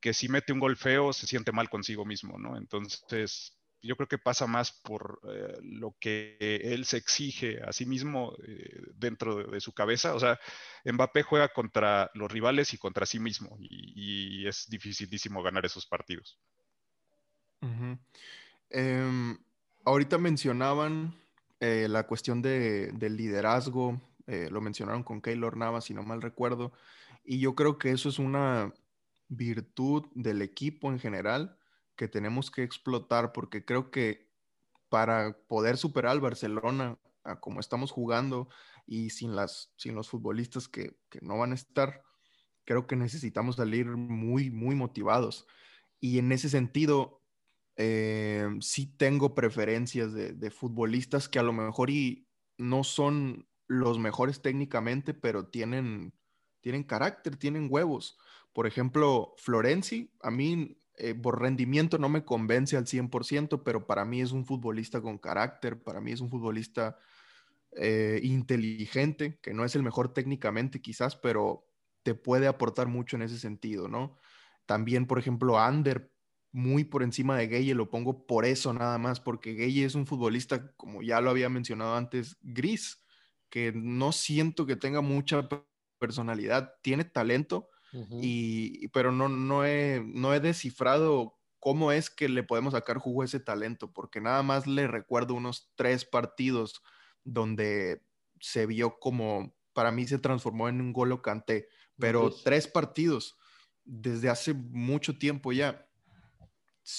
que 0.00 0.14
si 0.14 0.28
mete 0.28 0.52
un 0.52 0.60
gol 0.60 0.76
feo, 0.76 1.12
se 1.12 1.26
siente 1.26 1.52
mal 1.52 1.70
consigo 1.70 2.04
mismo, 2.04 2.38
¿no? 2.38 2.56
Entonces, 2.56 3.56
yo 3.82 3.96
creo 3.96 4.08
que 4.08 4.18
pasa 4.18 4.46
más 4.46 4.72
por 4.72 5.20
eh, 5.28 5.58
lo 5.62 5.96
que 5.98 6.36
él 6.40 6.84
se 6.84 6.96
exige 6.96 7.60
a 7.62 7.72
sí 7.72 7.84
mismo 7.84 8.34
eh, 8.46 8.80
dentro 8.94 9.50
de, 9.50 9.60
su 9.60 9.72
cabeza. 9.72 10.14
O 10.14 10.20
sea, 10.20 10.38
Mbappé 10.84 11.22
juega 11.22 11.48
contra 11.48 12.10
los 12.14 12.30
rivales 12.30 12.72
y 12.74 12.78
contra 12.78 13.06
sí 13.06 13.18
mismo 13.18 13.56
y, 13.58 14.46
es 14.46 14.68
dificilísimo 14.68 15.42
ganar 15.42 15.64
esos 15.66 15.86
partidos. 15.86 16.38
Em, 18.70 19.38
ahorita 19.84 20.18
mencionaban 20.18 21.14
eh, 21.64 21.86
la 21.88 22.08
cuestión 22.08 22.42
de, 22.42 22.90
del 22.90 23.16
liderazgo, 23.16 24.00
eh, 24.26 24.48
lo 24.50 24.60
mencionaron 24.60 25.04
con 25.04 25.22
Keylor 25.22 25.56
Navas, 25.56 25.84
si 25.84 25.94
no 25.94 26.02
mal 26.02 26.20
recuerdo, 26.20 26.72
y 27.22 27.38
yo 27.38 27.54
creo 27.54 27.78
que 27.78 27.92
eso 27.92 28.08
es 28.08 28.18
una 28.18 28.74
virtud 29.28 30.06
del 30.16 30.42
equipo 30.42 30.90
en 30.90 30.98
general 30.98 31.56
que 31.94 32.08
tenemos 32.08 32.50
que 32.50 32.64
explotar 32.64 33.30
porque 33.30 33.64
creo 33.64 33.92
que 33.92 34.28
para 34.88 35.38
poder 35.46 35.76
superar 35.76 36.10
al 36.10 36.20
Barcelona 36.20 36.98
a 37.22 37.38
como 37.38 37.60
estamos 37.60 37.92
jugando 37.92 38.48
y 38.84 39.10
sin, 39.10 39.36
las, 39.36 39.72
sin 39.76 39.94
los 39.94 40.08
futbolistas 40.08 40.66
que, 40.66 40.96
que 41.10 41.20
no 41.22 41.38
van 41.38 41.52
a 41.52 41.54
estar, 41.54 42.02
creo 42.64 42.88
que 42.88 42.96
necesitamos 42.96 43.54
salir 43.54 43.86
muy, 43.86 44.50
muy 44.50 44.74
motivados. 44.74 45.46
Y 46.00 46.18
en 46.18 46.32
ese 46.32 46.48
sentido, 46.48 47.21
eh, 47.76 48.48
sí 48.60 48.86
tengo 48.86 49.34
preferencias 49.34 50.12
de, 50.12 50.50
futbolistas 50.50 51.28
que 51.28 51.38
a 51.38 51.42
lo 51.42 51.52
mejor 51.52 51.90
y 51.90 52.28
no 52.58 52.84
son 52.84 53.46
los 53.66 53.98
mejores 53.98 54.42
técnicamente, 54.42 55.14
pero 55.14 55.46
tienen, 55.46 56.12
tienen 56.60 56.84
carácter, 56.84 57.36
tienen 57.36 57.68
huevos. 57.70 58.18
Por 58.52 58.66
ejemplo, 58.66 59.34
Florenzi, 59.38 60.12
a 60.22 60.30
mí 60.30 60.76
eh, 60.98 61.14
por 61.14 61.40
rendimiento 61.40 61.96
no 61.98 62.08
me 62.08 62.24
convence 62.24 62.76
al 62.76 62.86
100%, 62.86 63.62
pero 63.64 63.86
para 63.86 64.04
mí 64.04 64.20
es 64.20 64.32
un 64.32 64.44
futbolista 64.44 65.00
con 65.00 65.16
carácter, 65.18 65.82
para 65.82 66.00
mí 66.00 66.12
es 66.12 66.20
un 66.20 66.28
futbolista 66.28 66.98
eh, 67.72 68.20
inteligente, 68.22 69.38
que 69.40 69.54
no 69.54 69.64
es 69.64 69.74
el 69.74 69.82
mejor 69.82 70.12
técnicamente 70.12 70.82
quizás, 70.82 71.16
pero 71.16 71.66
te 72.02 72.14
puede 72.14 72.46
aportar 72.46 72.88
mucho 72.88 73.16
en 73.16 73.22
ese 73.22 73.38
sentido, 73.38 73.88
¿no? 73.88 74.18
También, 74.66 75.06
por 75.06 75.18
ejemplo, 75.18 75.58
Ander, 75.58 76.11
muy 76.52 76.84
por 76.84 77.02
encima 77.02 77.38
de 77.38 77.48
Gueye, 77.48 77.74
lo 77.74 77.90
pongo 77.90 78.26
por 78.26 78.44
eso 78.44 78.72
nada 78.72 78.98
más, 78.98 79.20
porque 79.20 79.54
Gueye 79.54 79.84
es 79.84 79.94
un 79.94 80.06
futbolista, 80.06 80.72
como 80.76 81.02
ya 81.02 81.20
lo 81.20 81.30
había 81.30 81.48
mencionado 81.48 81.96
antes, 81.96 82.36
gris, 82.42 83.02
que 83.48 83.72
no 83.74 84.12
siento 84.12 84.66
que 84.66 84.76
tenga 84.76 85.00
mucha 85.00 85.48
personalidad, 85.98 86.74
tiene 86.82 87.04
talento, 87.04 87.68
y, 88.22 88.88
pero 88.88 89.12
no, 89.12 89.28
no, 89.28 89.66
he, 89.66 90.02
no 90.02 90.32
he 90.32 90.40
descifrado 90.40 91.38
cómo 91.58 91.92
es 91.92 92.08
que 92.08 92.28
le 92.30 92.42
podemos 92.42 92.72
sacar 92.72 92.96
jugo 92.96 93.20
a 93.20 93.26
ese 93.26 93.38
talento, 93.38 93.92
porque 93.92 94.20
nada 94.20 94.42
más 94.42 94.66
le 94.66 94.86
recuerdo 94.86 95.34
unos 95.34 95.70
tres 95.74 96.06
partidos 96.06 96.82
donde 97.22 98.02
se 98.40 98.64
vio 98.64 98.98
como, 98.98 99.54
para 99.74 99.92
mí 99.92 100.06
se 100.06 100.18
transformó 100.18 100.68
en 100.70 100.80
un 100.80 100.92
golo 100.94 101.20
canté, 101.20 101.68
pero 101.98 102.30
tres 102.30 102.66
partidos 102.66 103.36
desde 103.84 104.30
hace 104.30 104.54
mucho 104.54 105.18
tiempo 105.18 105.52
ya, 105.52 105.86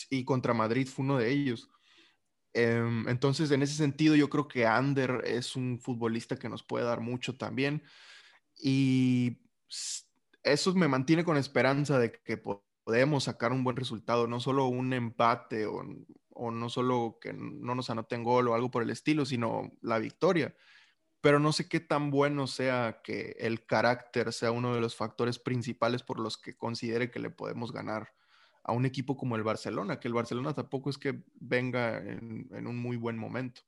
y 0.09 0.25
contra 0.25 0.53
Madrid 0.53 0.87
fue 0.87 1.05
uno 1.05 1.17
de 1.17 1.31
ellos. 1.31 1.69
Em, 2.53 3.07
entonces, 3.09 3.51
en 3.51 3.63
ese 3.63 3.73
sentido, 3.73 4.15
yo 4.15 4.29
creo 4.29 4.47
que 4.47 4.65
Ander 4.65 5.23
es 5.25 5.55
un 5.55 5.79
futbolista 5.79 6.37
que 6.37 6.49
nos 6.49 6.63
puede 6.63 6.85
dar 6.85 7.01
mucho 7.01 7.35
también. 7.35 7.83
Y 8.61 9.39
eso 10.43 10.73
me 10.75 10.87
mantiene 10.87 11.23
con 11.23 11.37
esperanza 11.37 11.97
de 11.99 12.11
que 12.11 12.37
podemos 12.37 13.23
sacar 13.25 13.51
un 13.51 13.63
buen 13.63 13.75
resultado, 13.75 14.27
no 14.27 14.39
solo 14.39 14.67
un 14.67 14.93
empate 14.93 15.65
o, 15.65 15.83
no 16.51 16.69
solo 16.69 17.17
que 17.21 17.33
no 17.33 17.75
nos 17.75 17.89
anoten 17.89 18.23
gol 18.23 18.47
o 18.47 18.53
algo 18.53 18.69
por 18.71 18.83
el 18.83 18.89
estilo, 18.91 19.25
sino 19.25 19.71
la 19.81 19.99
victoria. 19.99 20.55
Pero 21.21 21.39
no 21.39 21.53
sé 21.53 21.69
qué 21.69 21.79
tan 21.79 22.11
bueno 22.11 22.47
sea 22.47 23.01
que 23.03 23.35
el 23.39 23.65
carácter 23.65 24.33
sea 24.33 24.51
uno 24.51 24.75
de 24.75 24.81
los 24.81 24.95
factores 24.95 25.39
principales 25.39 26.03
por 26.03 26.19
los 26.19 26.37
que 26.37 26.57
considere 26.57 27.09
que 27.09 27.19
le 27.19 27.29
podemos 27.29 27.71
ganar 27.71 28.13
a 28.63 28.71
un 28.71 28.85
equipo 28.85 29.17
como 29.17 29.35
el 29.35 29.43
Barcelona, 29.43 29.99
que 29.99 30.07
el 30.07 30.13
Barcelona 30.13 30.53
tampoco 30.53 30.89
es 30.89 30.97
que 30.97 31.21
venga 31.35 31.97
en, 31.97 32.67
un 32.67 32.77
muy 32.77 32.97
buen 32.97 33.17
momento. 33.17 33.61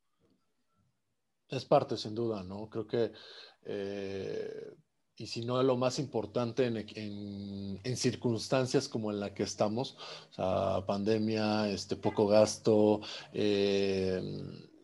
Es 1.50 1.66
parte, 1.66 1.98
sin 1.98 2.16
duda, 2.16 2.44
¿no? 2.44 2.70
Creo 2.70 2.88
que 2.88 3.12
eh, 3.66 4.76
y 5.18 5.28
si 5.28 5.46
no 5.46 5.62
lo 5.64 5.78
más 5.78 5.98
importante 6.00 6.66
en, 6.66 7.80
en, 7.84 7.98
circunstancias 7.98 8.90
como 8.90 9.12
en 9.12 9.20
la 9.20 9.34
que 9.34 9.44
estamos, 9.44 9.98
o 10.32 10.34
sea, 10.34 10.86
pandemia, 10.86 11.70
este, 11.70 11.96
poco 11.96 12.28
gasto 12.28 13.00
eh, 13.34 14.22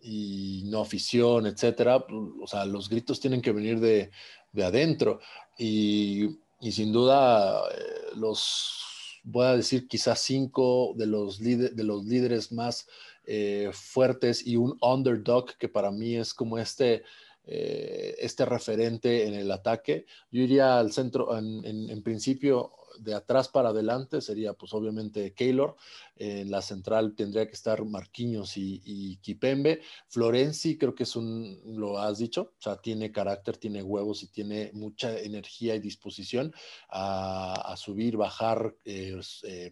y 0.02 0.64
no 0.68 0.82
afición, 0.82 1.48
etcétera, 1.48 1.98
o 1.98 2.48
sea, 2.48 2.66
los 2.66 2.88
gritos 2.88 3.20
tienen 3.20 3.42
que 3.42 3.52
venir 3.52 3.80
de, 3.82 4.12
de 4.54 4.64
adentro 4.64 5.20
y, 5.58 6.30
y, 6.62 6.72
sin 6.72 6.94
duda 6.94 7.62
eh, 7.70 8.16
los, 8.16 8.91
voy 9.24 9.46
a 9.46 9.56
decir 9.56 9.88
quizás 9.88 10.20
cinco 10.20 10.94
de 10.96 11.08
los, 11.08 11.40
de 11.40 11.84
los 11.84 12.06
líderes 12.06 12.52
más 12.52 12.88
eh, 13.26 13.70
fuertes 13.74 14.46
y 14.46 14.56
un 14.56 14.78
underdog 14.82 15.56
que 15.58 15.70
para 15.70 15.92
mí 15.92 16.16
es 16.16 16.34
como 16.34 16.58
este 16.58 17.04
eh, 17.46 18.16
este 18.20 18.46
referente 18.46 19.28
en 19.28 19.34
el 19.34 19.52
ataque. 19.52 20.06
Yo 20.32 20.44
iría 20.44 20.78
al 20.78 20.92
centro, 20.92 21.36
en, 21.38 22.04
principio, 22.04 22.72
de 23.00 23.14
atrás 23.14 23.48
para 23.48 23.70
adelante 23.70 24.22
sería 24.22 24.54
pues 24.54 24.74
obviamente 24.74 25.34
Keylor, 25.34 25.76
en 26.16 26.52
la 26.52 26.62
central 26.62 27.16
tendría 27.16 27.48
que 27.48 27.54
estar 27.54 27.84
Marquinhos 27.84 28.58
y, 28.58 28.82
y, 28.86 29.18
Kipembe, 29.18 29.82
Florenzi 30.08 30.78
creo 30.78 30.94
que 30.94 31.04
es 31.04 31.16
un, 31.16 31.60
lo 31.66 31.98
has 32.00 32.20
dicho, 32.20 32.54
o 32.58 32.62
sea, 32.62 32.78
tiene 32.78 33.12
carácter, 33.12 33.58
tiene 33.58 33.82
huevos 33.82 34.24
y 34.24 34.28
tiene 34.28 34.72
mucha 34.74 35.18
energía 35.20 35.76
y 35.76 35.80
disposición 35.80 36.54
a, 36.90 37.74
subir, 37.78 38.18
bajar, 38.18 38.76
eh, 38.86 39.20
eh, 39.44 39.72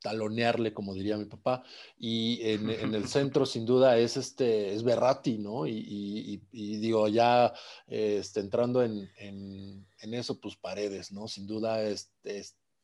talonearle, 0.00 0.72
como 0.72 0.94
diría 0.94 1.16
mi 1.16 1.24
papá. 1.24 1.62
Y 1.98 2.40
en, 2.50 2.94
el 2.94 3.08
centro, 3.08 3.46
sin 3.46 3.66
duda, 3.66 3.98
es 3.98 4.16
este, 4.16 4.74
es 4.74 4.82
Berratti, 4.82 5.38
¿no? 5.38 5.66
Y, 5.66 6.40
digo, 6.52 7.08
ya 7.08 7.52
este, 7.86 8.40
entrando 8.40 8.82
en, 8.82 9.86
eso, 10.00 10.40
pues 10.40 10.56
paredes, 10.56 11.12
¿no? 11.12 11.28
Sin 11.28 11.46
duda, 11.46 11.82
es, 11.82 12.10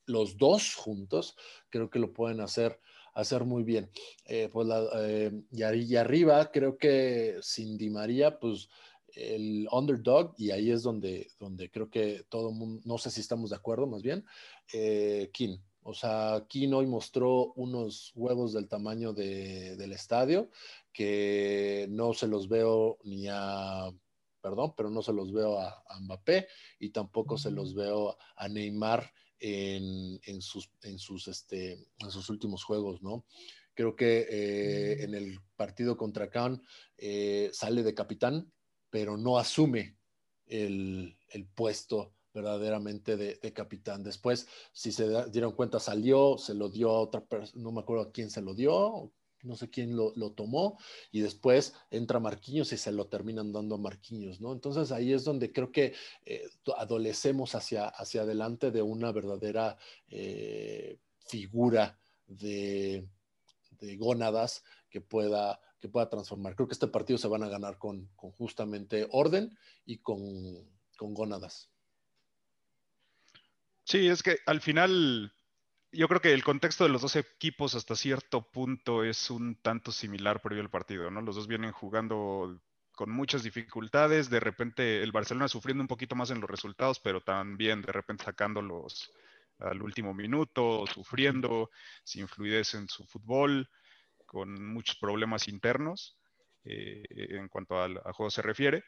los 0.07 0.37
dos 0.37 0.75
juntos 0.75 1.37
creo 1.71 1.89
que 1.89 1.99
lo 1.99 2.13
pueden 2.13 2.41
hacer, 2.41 2.79
hacer 3.15 3.45
muy 3.45 3.63
bien. 3.63 3.91
Eh, 4.27 4.49
pues 4.53 4.69
eh, 4.97 5.33
y, 5.51 5.97
arriba, 5.97 6.51
creo 6.51 6.77
que 6.77 7.39
sin 7.41 7.77
Di 7.77 7.91
María, 7.91 8.39
pues 8.39 8.69
el 9.15 9.69
underdog, 9.71 10.35
y 10.37 10.51
ahí 10.51 10.71
es 10.71 10.83
donde, 10.83 11.31
donde 11.39 11.71
creo 11.71 11.89
que 11.89 12.25
todo 12.29 12.51
mundo, 12.51 12.83
no 12.85 12.99
sé 12.99 13.11
si 13.11 13.21
estamos 13.21 13.51
de 13.51 13.57
acuerdo 13.57 13.87
más 13.87 14.03
bien, 14.03 14.25
eh, 14.73 15.31
King. 15.33 15.59
O 15.87 15.93
sea, 15.93 16.47
Kino 16.49 16.79
hoy 16.79 16.87
mostró 16.87 17.53
unos 17.57 18.11
huevos 18.15 18.55
del 18.55 18.69
tamaño 18.69 19.13
del 19.13 19.93
estadio 19.93 20.51
que 20.93 21.87
no 21.91 22.15
se 22.15 22.27
los 22.27 22.49
veo 22.49 22.99
ni 23.05 23.27
a, 23.31 23.91
perdón, 24.41 24.73
pero 24.75 24.89
no 24.89 25.03
se 25.03 25.13
los 25.13 25.31
veo 25.31 25.61
a, 25.61 25.85
Mbappé 26.01 26.49
y 26.79 26.89
tampoco 26.89 27.37
se 27.37 27.51
los 27.51 27.75
veo 27.75 28.17
a 28.35 28.49
Neymar 28.49 29.13
en, 29.39 30.19
sus, 30.41 30.71
en, 30.83 30.99
sus, 30.99 31.29
este, 31.29 31.87
en 31.99 32.11
sus 32.11 32.31
últimos 32.31 32.65
juegos, 32.65 33.03
¿no? 33.03 33.27
Creo 33.75 33.95
que 33.95 34.27
eh, 34.31 35.03
en 35.05 35.15
el 35.15 35.39
partido 35.55 35.99
contra 35.99 36.31
Khan 36.31 36.63
eh, 36.97 37.51
sale 37.53 37.83
de 37.83 37.93
capitán, 37.93 38.51
pero 38.89 39.19
no 39.19 39.37
asume 39.37 39.99
el, 40.47 41.19
el 41.29 41.47
puesto 41.47 42.15
verdaderamente 42.35 43.17
de, 43.17 43.53
capitán. 43.53 44.03
Después, 44.03 44.49
si 44.73 44.91
se 44.93 45.31
dieron 45.31 45.53
cuenta, 45.53 45.79
salió, 45.79 46.37
se 46.37 46.55
lo 46.55 46.69
dio 46.69 46.91
a 46.91 47.01
otra 47.01 47.25
persona, 47.25 47.63
no 47.63 47.73
me 47.73 47.81
acuerdo 47.81 48.03
a 48.03 48.13
quién 48.13 48.31
se 48.31 48.43
lo 48.43 48.55
dio, 48.55 49.13
no 49.45 49.55
sé 49.57 49.71
quién 49.71 49.95
lo, 49.95 50.33
tomó, 50.33 50.79
y 51.13 51.21
después 51.21 51.75
entra 51.91 52.19
Marquinhos 52.19 52.73
y 52.73 52.77
se 52.77 52.93
lo 52.93 53.07
terminan 53.07 53.53
dando 53.53 53.77
a 53.77 53.79
Marquinhos, 53.79 54.41
¿no? 54.41 54.53
Entonces 54.53 54.91
ahí 54.91 55.13
es 55.13 55.23
donde 55.25 55.53
creo 55.53 55.71
que 55.71 55.95
eh, 56.25 56.49
adolecemos 56.77 57.55
hacia, 57.55 57.87
hacia 57.87 58.23
adelante 58.23 58.71
de 58.71 58.83
una 58.83 59.13
verdadera 59.13 59.77
eh, 60.09 60.99
figura 61.27 61.99
de, 62.27 63.07
gónadas 63.99 64.65
que 64.89 65.03
pueda, 65.03 65.61
que 65.79 65.91
pueda 65.91 66.09
transformar. 66.09 66.57
Creo 66.57 66.67
que 66.67 66.73
este 66.73 66.89
partido 66.89 67.19
se 67.19 67.29
van 67.29 67.43
a 67.43 67.49
ganar 67.49 67.77
con, 67.77 68.09
justamente 68.17 69.07
orden 69.11 69.57
y 69.85 69.99
con, 69.99 70.25
con 70.97 71.13
gónadas. 71.13 71.74
Sí, 73.85 74.09
es 74.09 74.23
que 74.23 74.39
al 74.47 74.61
final 74.61 75.33
yo 75.93 76.09
creo 76.09 76.21
que 76.21 76.33
el 76.33 76.45
contexto 76.45 76.85
de 76.85 76.91
los 76.91 77.03
dos 77.03 77.17
equipos 77.17 77.75
hasta 77.75 77.97
cierto 77.97 78.51
punto 78.51 79.05
es 79.05 79.31
un 79.31 79.57
tanto 79.61 79.93
similar 79.93 80.41
previo 80.43 80.63
al 80.63 80.71
partido, 80.71 81.11
¿no? 81.11 81.21
Los 81.21 81.37
dos 81.37 81.47
vienen 81.49 81.73
jugando 81.73 82.61
con 82.93 83.11
muchas 83.11 83.43
dificultades, 83.43 84.31
de 84.31 84.41
repente 84.41 85.03
el 85.03 85.13
Barcelona 85.13 85.49
sufriendo 85.49 85.83
un 85.83 85.89
poquito 85.89 86.15
más 86.17 86.31
en 86.31 86.41
los 86.41 86.51
resultados, 86.51 87.01
pero 87.01 87.21
también 87.21 87.83
de 87.83 87.93
repente 87.93 88.25
sacándolos 88.25 89.13
al 89.59 89.83
último 89.83 90.15
minuto, 90.15 90.85
sufriendo, 90.87 91.71
sin 92.05 92.29
fluidez 92.29 92.75
en 92.75 92.89
su 92.89 93.05
fútbol, 93.07 93.69
con 94.27 94.65
muchos 94.67 94.97
problemas 94.97 95.49
internos 95.49 96.19
eh, 96.65 97.03
en 97.11 97.49
cuanto 97.49 97.81
al 97.81 97.99
a 97.99 98.13
juego 98.13 98.31
se 98.31 98.43
refiere. 98.43 98.85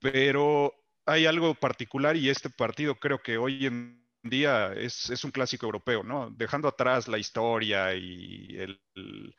Pero 0.00 0.72
hay 1.08 1.26
algo 1.26 1.54
particular 1.54 2.16
y 2.16 2.28
este 2.28 2.50
partido 2.50 2.94
creo 2.96 3.22
que 3.22 3.38
hoy 3.38 3.66
en 3.66 4.06
día 4.22 4.72
es, 4.74 5.24
un 5.24 5.30
clásico 5.30 5.64
europeo, 5.66 6.02
¿no? 6.02 6.30
Dejando 6.30 6.68
atrás 6.68 7.08
la 7.08 7.18
historia 7.18 7.94
y 7.94 8.56
el, 8.58 9.34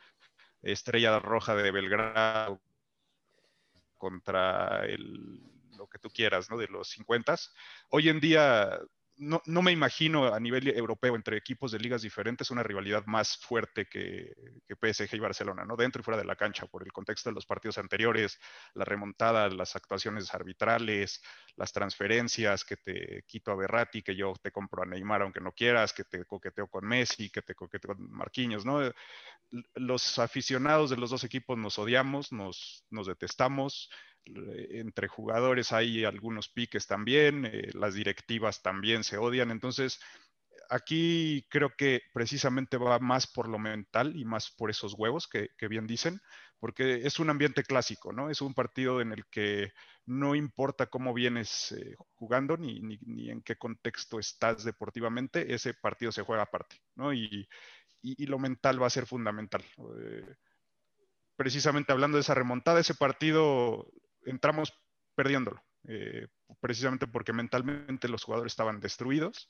Estrella 0.62 1.19
Roja 1.19 1.55
de 1.55 1.71
Belgrado 1.71 2.60
contra 3.97 4.84
lo 5.77 5.88
que 5.88 5.99
tú 5.99 6.10
quieras, 6.10 6.49
¿no? 6.49 6.58
De 6.58 6.67
los 6.67 6.89
50. 6.89 7.36
Hoy 7.89 8.10
en 8.10 8.19
día 8.19 8.79
no, 9.19 9.62
me 9.62 9.73
imagino 9.73 10.34
a 10.34 10.39
nivel 10.39 10.69
europeo 10.69 11.15
entre 11.15 11.36
equipos 11.36 11.71
de 11.71 11.79
ligas 11.79 12.01
diferentes 12.01 12.51
una 12.51 12.63
rivalidad 12.63 13.05
más 13.05 13.36
fuerte 13.38 13.86
que, 13.86 14.34
PSG 14.65 15.15
y 15.15 15.19
Barcelona, 15.19 15.65
¿no? 15.65 15.75
Dentro 15.75 15.99
y 16.01 16.03
fuera 16.03 16.17
de 16.17 16.25
la 16.25 16.38
cancha, 16.38 16.67
por 16.67 16.84
el 16.84 16.93
contexto 16.93 17.29
de 17.29 17.36
los 17.36 17.45
partidos 17.45 17.77
anteriores, 17.77 18.39
la 18.73 18.86
remontada, 18.86 19.49
las 19.49 19.75
actuaciones 19.75 20.34
arbitrales, 20.34 21.21
las 21.58 21.73
transferencias, 21.73 22.63
que 22.63 22.77
te 22.77 23.23
quito 23.27 23.51
a 23.51 23.55
Berratti, 23.55 24.01
que 24.01 24.15
yo 24.15 24.34
te 24.41 24.51
compro 24.51 24.84
a 24.84 24.86
Neymar 24.86 25.21
aunque 25.21 25.41
no 25.41 25.51
quieras, 25.51 25.91
que 25.91 26.05
te 26.05 26.23
coqueteo 26.23 26.67
con 26.67 26.86
Messi, 26.88 27.29
que 27.29 27.41
te 27.41 27.55
coqueteo 27.55 27.95
con 27.95 28.10
Marquinhos, 28.12 28.65
¿no? 28.65 28.79
Los 29.75 30.17
aficionados 30.17 30.91
de 30.91 30.97
los 30.97 31.10
dos 31.10 31.25
equipos 31.25 31.58
nos 31.58 31.77
odiamos, 31.77 32.32
nos, 32.32 32.86
nos 32.89 33.08
detestamos, 33.08 33.89
entre 34.25 35.08
jugadores 35.08 35.71
hay 35.71 36.05
algunos 36.05 36.49
piques 36.49 36.88
también, 36.88 37.45
eh, 37.45 37.69
las 37.73 37.95
directivas 37.95 38.62
también 38.62 39.03
se 39.03 39.17
odian, 39.17 39.51
entonces 39.51 39.99
aquí 40.69 41.45
creo 41.49 41.75
que 41.75 42.01
precisamente 42.13 42.77
va 42.77 42.99
más 42.99 43.27
por 43.27 43.47
lo 43.49 43.60
mental 43.60 44.15
y 44.15 44.23
más 44.23 44.51
por 44.51 44.69
esos 44.69 44.93
huevos 44.93 45.27
que, 45.27 45.49
bien 45.67 45.88
dicen, 45.88 46.21
porque 46.60 47.08
es 47.08 47.19
un 47.19 47.29
ambiente 47.29 47.63
clásico, 47.63 48.13
¿no? 48.13 48.29
Es 48.29 48.41
un 48.41 48.53
partido 48.53 49.01
en 49.01 49.12
el 49.12 49.25
que 49.27 49.71
no 50.05 50.36
importa 50.36 50.88
cómo 50.88 51.13
vienes 51.13 51.71
eh, 51.71 51.95
jugando 52.15 52.58
ni, 52.58 52.79
ni, 52.82 53.29
en 53.29 53.41
qué 53.41 53.55
contexto 53.55 54.19
estás 54.19 54.63
deportivamente, 54.63 55.53
ese 55.53 55.73
partido 55.73 56.12
se 56.12 56.23
juega 56.23 56.43
aparte, 56.43 56.77
¿no? 56.95 57.13
Y, 57.13 57.47
y, 58.01 58.25
lo 58.27 58.39
mental 58.39 58.82
va 58.82 58.88
a 58.88 58.91
ser 58.91 59.05
fundamental. 59.05 59.63
Eh, 59.99 60.36
precisamente 61.36 61.91
hablando 61.91 62.17
de 62.17 62.21
esa 62.21 62.36
remontada, 62.36 62.79
ese 62.79 62.95
partido 62.95 63.91
entramos 64.25 64.73
perdiéndolo, 65.15 65.62
eh, 65.88 66.27
precisamente 66.62 67.08
porque 67.08 67.34
mentalmente 67.34 68.08
los 68.08 68.23
jugadores 68.23 68.53
estaban 68.53 68.79
destruidos. 68.79 69.49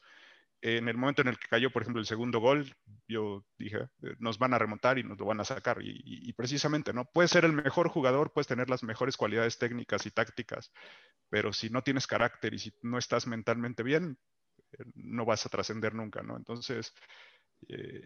En 0.61 0.89
el 0.89 0.97
momento 0.97 1.21
en 1.21 1.29
el 1.29 1.39
que 1.39 1.47
cayó, 1.47 1.71
por 1.71 1.83
ejemplo, 1.83 2.01
el 2.01 2.05
segundo 2.05 2.39
gol, 2.39 2.75
yo 3.07 3.45
dije, 3.57 3.87
eh, 4.01 4.15
nos 4.19 4.37
van 4.39 4.53
a 4.53 4.59
remontar 4.59 4.97
y 4.99 5.03
nos 5.03 5.17
lo 5.17 5.25
van 5.25 5.39
a 5.39 5.45
sacar. 5.45 5.77
Y, 5.81 6.33
precisamente, 6.33 6.91
¿no? 6.91 7.05
Puedes 7.05 7.31
ser 7.31 7.45
el 7.45 7.53
mejor 7.53 7.87
jugador, 7.87 8.33
puedes 8.33 8.47
tener 8.47 8.69
las 8.69 8.83
mejores 8.83 9.15
cualidades 9.15 9.57
técnicas 9.57 10.05
y 10.05 10.11
tácticas, 10.11 10.73
pero 11.29 11.53
si 11.53 11.69
no 11.69 11.81
tienes 11.81 12.07
carácter 12.07 12.53
y 12.53 12.59
si 12.59 12.73
no 12.81 12.97
estás 12.97 13.25
mentalmente 13.25 13.83
bien, 13.83 14.17
eh, 14.73 14.83
no 14.95 15.23
vas 15.23 15.45
a 15.45 15.49
trascender 15.49 15.93
nunca, 15.93 16.23
¿no? 16.23 16.35
Entonces, 16.35 16.93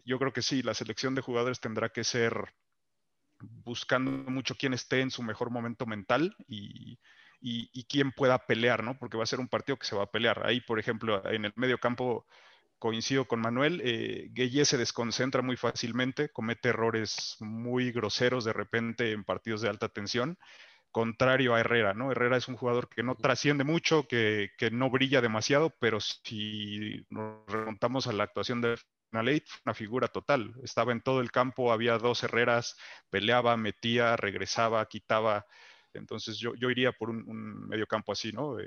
yo 0.03 0.17
creo 0.17 0.33
que 0.33 0.41
sí, 0.41 0.63
la 0.63 0.73
selección 0.73 1.13
de 1.13 1.21
jugadores 1.21 1.59
tendrá 1.59 1.89
que 1.89 2.03
ser 2.03 2.33
buscando 3.63 4.11
mucho 4.11 4.55
quién 4.55 4.73
esté 4.73 5.01
en 5.01 5.11
su 5.11 5.23
mejor 5.23 5.49
momento 5.49 5.85
mental 5.85 6.35
y, 6.47 6.99
quién 7.89 8.11
pueda 8.11 8.45
pelear, 8.47 8.83
¿no? 8.83 8.97
Porque 8.97 9.17
va 9.17 9.23
a 9.23 9.27
ser 9.27 9.39
un 9.39 9.49
partido 9.49 9.77
que 9.77 9.85
se 9.85 9.95
va 9.95 10.03
a 10.03 10.11
pelear. 10.11 10.45
Ahí, 10.45 10.61
por 10.61 10.79
ejemplo, 10.79 11.21
en 11.29 11.45
el 11.45 11.53
medio 11.55 11.77
campo 11.77 12.25
coincido 12.79 13.25
con 13.25 13.41
Manuel, 13.41 13.81
eh, 13.83 14.65
se 14.65 14.77
desconcentra 14.77 15.41
muy 15.41 15.57
fácilmente, 15.57 16.29
comete 16.29 16.69
errores 16.69 17.37
muy 17.39 17.91
groseros 17.91 18.45
de 18.45 18.53
repente 18.53 19.11
en 19.11 19.23
partidos 19.23 19.61
de 19.61 19.69
alta 19.69 19.89
tensión, 19.89 20.37
contrario 20.91 21.55
a 21.55 21.59
Herrera, 21.59 21.93
¿no? 21.93 22.11
Herrera 22.11 22.37
es 22.37 22.47
un 22.47 22.55
jugador 22.55 22.89
que 22.89 23.03
no 23.03 23.15
trasciende 23.15 23.63
mucho, 23.63 24.07
que, 24.07 24.51
que 24.57 24.69
no 24.69 24.89
brilla 24.89 25.21
demasiado, 25.21 25.73
pero 25.79 25.99
si 25.99 27.05
nos 27.09 27.45
remontamos 27.47 28.07
a 28.07 28.13
la 28.13 28.25
actuación 28.25 28.61
de 28.61 28.77
una 29.21 29.73
figura 29.73 30.07
total. 30.07 30.53
Estaba 30.63 30.91
en 30.91 31.01
todo 31.01 31.21
el 31.21 31.31
campo, 31.31 31.71
había 31.71 31.97
dos 31.97 32.23
Herreras, 32.23 32.75
peleaba, 33.09 33.55
metía, 33.57 34.15
regresaba, 34.15 34.85
quitaba. 34.87 35.45
Entonces 35.93 36.37
yo, 36.37 36.53
iría 36.69 36.91
por 36.91 37.09
un, 37.09 37.67
medio 37.67 37.85
campo 37.87 38.11
así, 38.11 38.31
¿no? 38.31 38.57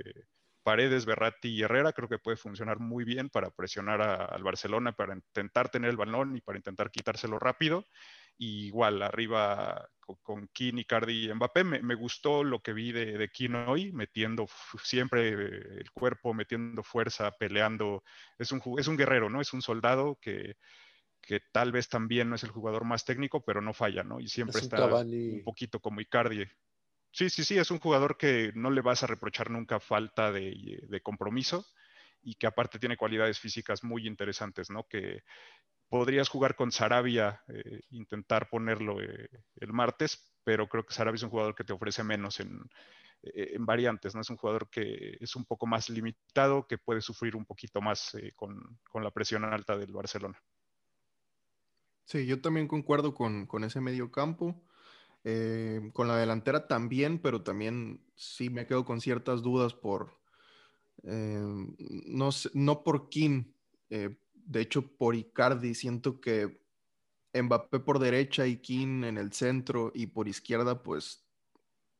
Paredes, 0.62 1.06
Berratti 1.06 1.48
y 1.48 1.62
Herrera 1.62 1.92
creo 1.92 2.08
que 2.08 2.18
puede 2.18 2.36
funcionar 2.36 2.80
muy 2.80 3.04
bien 3.04 3.28
para 3.28 3.50
presionar 3.50 4.00
al 4.02 4.42
Barcelona, 4.42 4.92
para 4.92 5.14
intentar 5.14 5.68
tener 5.68 5.90
el 5.90 5.96
balón 5.96 6.36
y 6.36 6.40
para 6.40 6.58
intentar 6.58 6.90
quitárselo 6.90 7.38
rápido 7.38 7.84
igual, 8.38 9.02
arriba 9.02 9.88
con, 10.00 10.16
con 10.22 10.48
Kin, 10.48 10.78
Icardi 10.78 11.30
y 11.30 11.34
Mbappé, 11.34 11.64
me, 11.64 11.94
gustó 11.94 12.44
lo 12.44 12.60
que 12.60 12.72
vi 12.72 12.92
de, 12.92 13.18
de 13.18 13.28
Kin 13.28 13.54
hoy, 13.54 13.92
metiendo 13.92 14.46
siempre 14.82 15.28
el 15.30 15.90
cuerpo, 15.92 16.34
metiendo 16.34 16.82
fuerza, 16.82 17.30
peleando. 17.32 18.02
Es 18.38 18.52
un, 18.52 18.62
es 18.78 18.88
un 18.88 18.96
guerrero, 18.96 19.30
¿no? 19.30 19.40
Es 19.40 19.52
un 19.52 19.62
soldado 19.62 20.18
que, 20.20 20.56
que 21.20 21.40
tal 21.52 21.72
vez 21.72 21.88
también 21.88 22.28
no 22.28 22.36
es 22.36 22.44
el 22.44 22.50
jugador 22.50 22.84
más 22.84 23.04
técnico, 23.04 23.44
pero 23.44 23.60
no 23.60 23.72
falla, 23.72 24.02
¿no? 24.02 24.20
Y 24.20 24.28
siempre 24.28 24.60
está 24.60 24.86
un 24.86 25.42
poquito 25.44 25.80
como 25.80 26.00
Icardi. 26.00 26.44
Sí, 27.10 27.30
sí, 27.30 27.44
sí, 27.44 27.58
es 27.58 27.70
un 27.70 27.78
jugador 27.78 28.18
que 28.18 28.52
no 28.54 28.70
le 28.70 28.82
vas 28.82 29.02
a 29.02 29.06
reprochar 29.06 29.50
nunca 29.50 29.80
falta 29.80 30.30
de, 30.30 30.84
de 30.86 31.00
compromiso 31.00 31.66
y 32.22 32.34
que 32.34 32.46
aparte 32.46 32.78
tiene 32.78 32.96
cualidades 32.96 33.38
físicas 33.38 33.82
muy 33.82 34.06
interesantes, 34.06 34.68
¿no? 34.68 34.86
Que, 34.86 35.22
podrías 35.88 36.28
jugar 36.28 36.56
con 36.56 36.72
Sarabia, 36.72 37.42
eh, 37.48 37.80
intentar 37.90 38.48
ponerlo 38.48 39.00
eh, 39.00 39.28
el 39.56 39.72
martes, 39.72 40.32
pero 40.44 40.68
creo 40.68 40.84
que 40.84 40.94
Sarabia 40.94 41.16
es 41.16 41.22
un 41.22 41.30
jugador 41.30 41.54
que 41.54 41.64
te 41.64 41.72
ofrece 41.72 42.02
menos 42.02 42.40
en, 42.40 42.60
eh, 43.22 43.52
en, 43.54 43.66
variantes, 43.66 44.14
¿no? 44.14 44.20
Es 44.20 44.30
un 44.30 44.36
jugador 44.36 44.68
que 44.68 45.16
es 45.20 45.36
un 45.36 45.44
poco 45.44 45.66
más 45.66 45.88
limitado, 45.88 46.66
que 46.66 46.78
puede 46.78 47.00
sufrir 47.00 47.36
un 47.36 47.44
poquito 47.44 47.80
más 47.80 48.16
con, 48.34 48.78
con, 48.90 49.04
la 49.04 49.10
presión 49.10 49.44
alta 49.44 49.76
del 49.76 49.92
Barcelona. 49.92 50.40
Sí, 52.04 52.26
yo 52.26 52.40
también 52.40 52.68
concuerdo 52.68 53.14
con, 53.14 53.46
con 53.46 53.64
ese 53.64 53.80
medio 53.80 54.10
campo. 54.10 54.62
con 55.92 56.06
la 56.06 56.16
delantera 56.16 56.68
también, 56.68 57.18
pero 57.18 57.42
también 57.42 58.00
sí 58.14 58.48
me 58.48 58.64
quedo 58.64 58.84
con 58.84 59.00
ciertas 59.00 59.42
dudas 59.42 59.74
por, 59.74 60.20
no, 61.02 62.30
no 62.54 62.84
por 62.84 63.08
Kim, 63.08 63.52
de 64.46 64.60
hecho, 64.60 64.96
por 64.96 65.14
Icardi, 65.14 65.74
siento 65.74 66.20
que 66.20 66.60
Mbappé 67.34 67.80
por 67.80 67.98
derecha 67.98 68.46
y 68.46 68.58
King 68.58 69.04
en 69.04 69.18
el 69.18 69.32
centro 69.32 69.92
y 69.94 70.06
por 70.06 70.28
izquierda, 70.28 70.82
pues, 70.82 71.26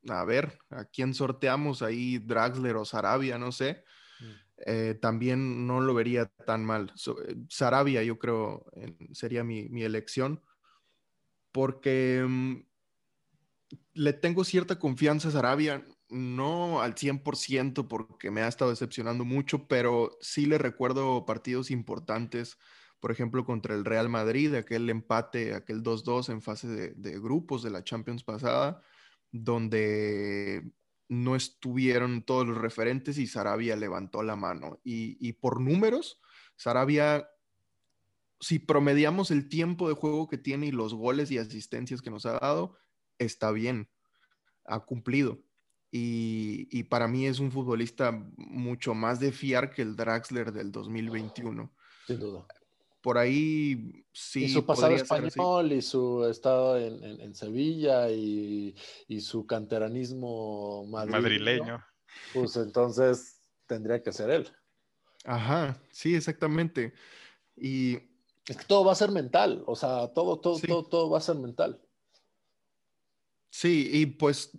a 0.08 0.24
ver, 0.24 0.58
¿a 0.70 0.84
quién 0.84 1.12
sorteamos 1.12 1.82
ahí? 1.82 2.18
Draxler 2.18 2.76
o 2.76 2.84
Sarabia, 2.84 3.36
no 3.36 3.52
sé. 3.52 3.84
Mm. 4.20 4.24
Eh, 4.66 4.98
también 5.00 5.66
no 5.66 5.80
lo 5.80 5.92
vería 5.92 6.26
tan 6.46 6.64
mal. 6.64 6.92
Eh, 7.26 7.36
Sarabia, 7.50 8.02
yo 8.02 8.18
creo, 8.18 8.64
sería 9.12 9.42
mi, 9.44 9.82
elección, 9.82 10.42
porque 11.52 12.24
mm, 12.26 12.54
le 13.94 14.12
tengo 14.12 14.44
cierta 14.44 14.78
confianza 14.78 15.28
a 15.28 15.32
Sarabia 15.32 15.84
no 16.08 16.80
al 16.82 16.94
100% 16.94 17.88
porque 17.88 18.30
me 18.30 18.42
ha 18.42 18.48
estado 18.48 18.70
decepcionando 18.70 19.24
mucho, 19.24 19.66
pero 19.66 20.16
sí 20.20 20.46
le 20.46 20.58
recuerdo 20.58 21.26
partidos 21.26 21.70
importantes, 21.70 22.58
por 23.00 23.10
ejemplo, 23.10 23.44
contra 23.44 23.74
el 23.74 23.84
Real 23.84 24.08
Madrid, 24.08 24.54
aquel 24.54 24.88
empate, 24.90 25.54
aquel 25.54 25.82
2-2 25.82 26.30
en 26.30 26.42
fase 26.42 26.68
de, 26.68 27.20
grupos 27.20 27.62
de 27.62 27.70
la 27.70 27.84
Champions 27.84 28.24
pasada, 28.24 28.82
donde 29.32 30.70
no 31.08 31.36
estuvieron 31.36 32.22
todos 32.22 32.46
los 32.46 32.58
referentes 32.58 33.18
y 33.18 33.26
Sarabia 33.26 33.76
levantó 33.76 34.22
la 34.22 34.36
mano. 34.36 34.80
Y, 34.82 35.16
y 35.26 35.34
por 35.34 35.60
números, 35.60 36.20
Sarabia, 36.56 37.28
si 38.40 38.58
promediamos 38.58 39.30
el 39.30 39.48
tiempo 39.48 39.88
de 39.88 39.94
juego 39.94 40.28
que 40.28 40.38
tiene 40.38 40.66
y 40.66 40.72
los 40.72 40.94
goles 40.94 41.30
y 41.30 41.38
asistencias 41.38 42.02
que 42.02 42.10
nos 42.10 42.26
ha 42.26 42.38
dado, 42.38 42.76
está 43.18 43.50
bien, 43.50 43.88
ha 44.64 44.80
cumplido 44.80 45.45
y, 45.98 46.82
para 46.84 47.08
mí 47.08 47.26
es 47.26 47.38
un 47.38 47.50
futbolista 47.50 48.12
mucho 48.36 48.94
más 48.94 49.20
de 49.20 49.32
fiar 49.32 49.70
que 49.70 49.82
el 49.82 49.96
Draxler 49.96 50.52
del 50.52 50.70
2021. 50.70 51.72
Sin 52.06 52.18
duda. 52.18 52.46
Por 53.00 53.18
ahí 53.18 54.04
sí. 54.12 54.44
Y 54.44 54.48
su 54.48 54.66
pasado 54.66 54.92
español 54.94 55.72
y 55.72 55.80
su 55.80 56.26
estado 56.26 56.78
en, 56.78 57.34
Sevilla 57.34 58.10
y, 58.10 58.74
su 59.20 59.46
canteranismo 59.46 60.86
madrileño. 60.86 61.84
Pues 62.34 62.56
entonces 62.56 63.40
tendría 63.66 64.02
que 64.02 64.12
ser 64.12 64.30
él. 64.30 64.48
Ajá, 65.24 65.80
sí, 65.90 66.14
exactamente. 66.14 66.92
Y 67.56 67.96
es 68.46 68.56
que 68.56 68.64
todo 68.64 68.84
va 68.84 68.92
a 68.92 68.96
ser 68.96 69.10
mental, 69.10 69.64
o 69.66 69.74
sea, 69.74 70.12
todo, 70.12 70.40
todo, 70.40 70.58
todo, 70.60 70.84
todo 70.84 71.10
va 71.10 71.18
a 71.18 71.22
ser 71.22 71.36
mental. 71.36 71.80
Sí, 73.50 73.88
y 73.92 74.06
pues 74.06 74.50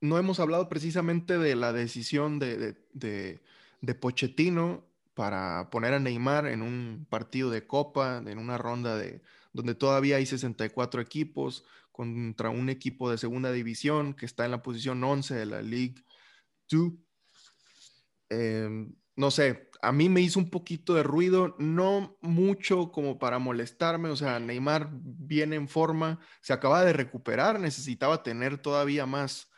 no 0.00 0.18
hemos 0.18 0.40
hablado 0.40 0.68
precisamente 0.68 1.38
de 1.38 1.56
la 1.56 1.72
decisión 1.72 2.38
de, 2.38 2.76
de, 2.92 3.94
Pochettino 4.00 4.84
para 5.14 5.70
poner 5.70 5.94
a 5.94 5.98
Neymar 5.98 6.46
en 6.46 6.62
un 6.62 7.06
partido 7.08 7.50
de 7.50 7.66
Copa, 7.66 8.22
en 8.24 8.38
una 8.38 8.58
ronda 8.58 8.96
de 8.96 9.22
donde 9.52 9.74
todavía 9.74 10.16
hay 10.16 10.26
64 10.26 11.00
equipos 11.00 11.64
contra 11.92 12.50
un 12.50 12.68
equipo 12.68 13.10
de 13.10 13.18
segunda 13.18 13.52
división 13.52 14.14
que 14.14 14.26
está 14.26 14.44
en 14.44 14.50
la 14.50 14.62
posición 14.62 15.02
11 15.02 15.34
de 15.34 15.46
la 15.46 15.62
League 15.62 16.04
2. 16.68 16.92
Em, 18.30 18.94
no 19.16 19.30
sé, 19.30 19.70
a 19.80 19.92
mí 19.92 20.08
me 20.08 20.20
hizo 20.20 20.40
un 20.40 20.50
poquito 20.50 20.94
de 20.94 21.04
ruido, 21.04 21.54
no 21.58 22.16
mucho 22.20 22.90
como 22.90 23.18
para 23.18 23.38
molestarme, 23.38 24.08
o 24.08 24.16
sea, 24.16 24.40
Neymar 24.40 24.90
viene 24.92 25.56
en 25.56 25.68
forma, 25.68 26.18
se 26.40 26.52
acaba 26.52 26.84
de 26.84 26.92
recuperar, 26.92 27.60
necesitaba 27.60 28.22
tener 28.22 28.58
todavía 28.58 29.06
más 29.06 29.52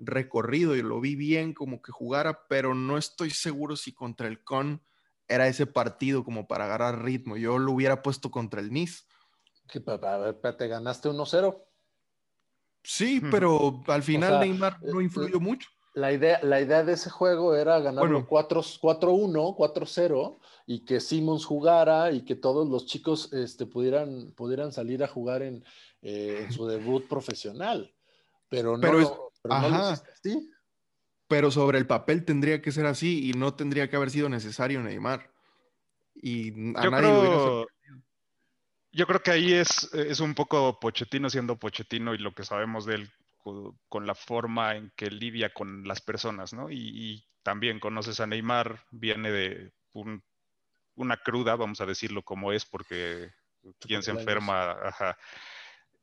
recorrido 0.00 0.76
y 0.76 0.82
lo 0.82 1.00
vi 1.00 1.14
bien 1.14 1.54
como 1.54 1.82
que 1.82 1.92
jugara, 1.92 2.46
pero 2.48 2.74
no 2.74 2.98
estoy 2.98 3.30
seguro 3.30 3.76
si 3.76 3.92
contra 3.92 4.28
el 4.28 4.42
Con 4.42 4.82
era 5.28 5.46
ese 5.46 5.66
partido 5.66 6.24
como 6.24 6.48
para 6.48 6.64
agarrar 6.64 7.04
ritmo. 7.04 7.36
Yo 7.36 7.58
lo 7.58 7.72
hubiera 7.72 8.02
puesto 8.02 8.30
contra 8.30 8.60
el 8.60 8.72
Nice. 8.72 9.04
A 9.86 10.16
ver, 10.18 10.56
te 10.56 10.66
ganaste 10.66 11.08
1-0. 11.08 11.62
Sí, 12.82 13.22
pero 13.30 13.82
al 13.86 14.02
final 14.02 14.40
Neymar 14.40 14.82
no 14.82 15.00
eh, 15.00 15.04
influyó 15.04 15.38
mucho. 15.38 15.68
La 15.94 16.12
idea, 16.12 16.40
la 16.42 16.60
idea 16.60 16.82
de 16.82 16.92
ese 16.92 17.10
juego 17.10 17.54
era 17.54 17.78
ganarlo 17.80 18.26
4-1, 18.26 19.56
4-0 19.56 20.38
y 20.66 20.84
que 20.84 21.00
Simmons 21.00 21.44
jugara 21.44 22.10
y 22.12 22.24
que 22.24 22.36
todos 22.36 22.68
los 22.68 22.86
chicos 22.86 23.32
este, 23.32 23.66
pudieran, 23.66 24.32
pudieran 24.32 24.72
salir 24.72 25.02
a 25.04 25.08
jugar 25.08 25.42
en, 25.42 25.64
eh, 26.02 26.46
su 26.50 26.66
debut 26.66 27.06
profesional. 27.06 27.92
Pero 28.48 28.76
no, 28.76 28.80
pero 28.80 29.29
Pero 31.28 31.50
sobre 31.50 31.78
el 31.78 31.86
papel 31.86 32.24
tendría 32.24 32.60
que 32.60 32.72
ser 32.72 32.86
así 32.86 33.30
y 33.30 33.32
no 33.34 33.54
tendría 33.54 33.88
que 33.88 33.96
haber 33.96 34.10
sido 34.10 34.28
necesario 34.28 34.82
Neymar. 34.82 35.30
Y 36.14 36.50
a 36.76 36.82
yo 36.82 36.90
nadie 36.90 37.08
creo, 37.08 37.66
Yo 38.92 39.06
creo 39.06 39.22
que 39.22 39.30
ahí 39.30 39.52
es, 39.52 39.92
es 39.94 40.20
un 40.20 40.34
poco 40.34 40.78
Pochettino 40.80 41.30
siendo 41.30 41.56
Pochettino 41.56 42.14
y 42.14 42.18
lo 42.18 42.34
que 42.34 42.44
sabemos 42.44 42.84
de 42.84 42.96
él 42.96 43.10
con 43.88 44.06
la 44.06 44.14
forma 44.14 44.76
en 44.76 44.92
que 44.96 45.10
lidia 45.10 45.52
con 45.52 45.86
las 45.86 46.00
personas, 46.00 46.52
¿no? 46.52 46.70
Y, 46.70 47.24
también 47.42 47.80
conoces 47.80 48.20
a 48.20 48.26
Neymar, 48.26 48.84
viene 48.90 49.30
de 49.30 49.72
una 50.94 51.16
cruda, 51.16 51.56
vamos 51.56 51.80
a 51.80 51.86
decirlo 51.86 52.22
como 52.22 52.52
es, 52.52 52.66
porque 52.66 53.32
quien 53.78 54.02
se 54.02 54.10
enferma, 54.10 54.72
ajá. 54.72 55.16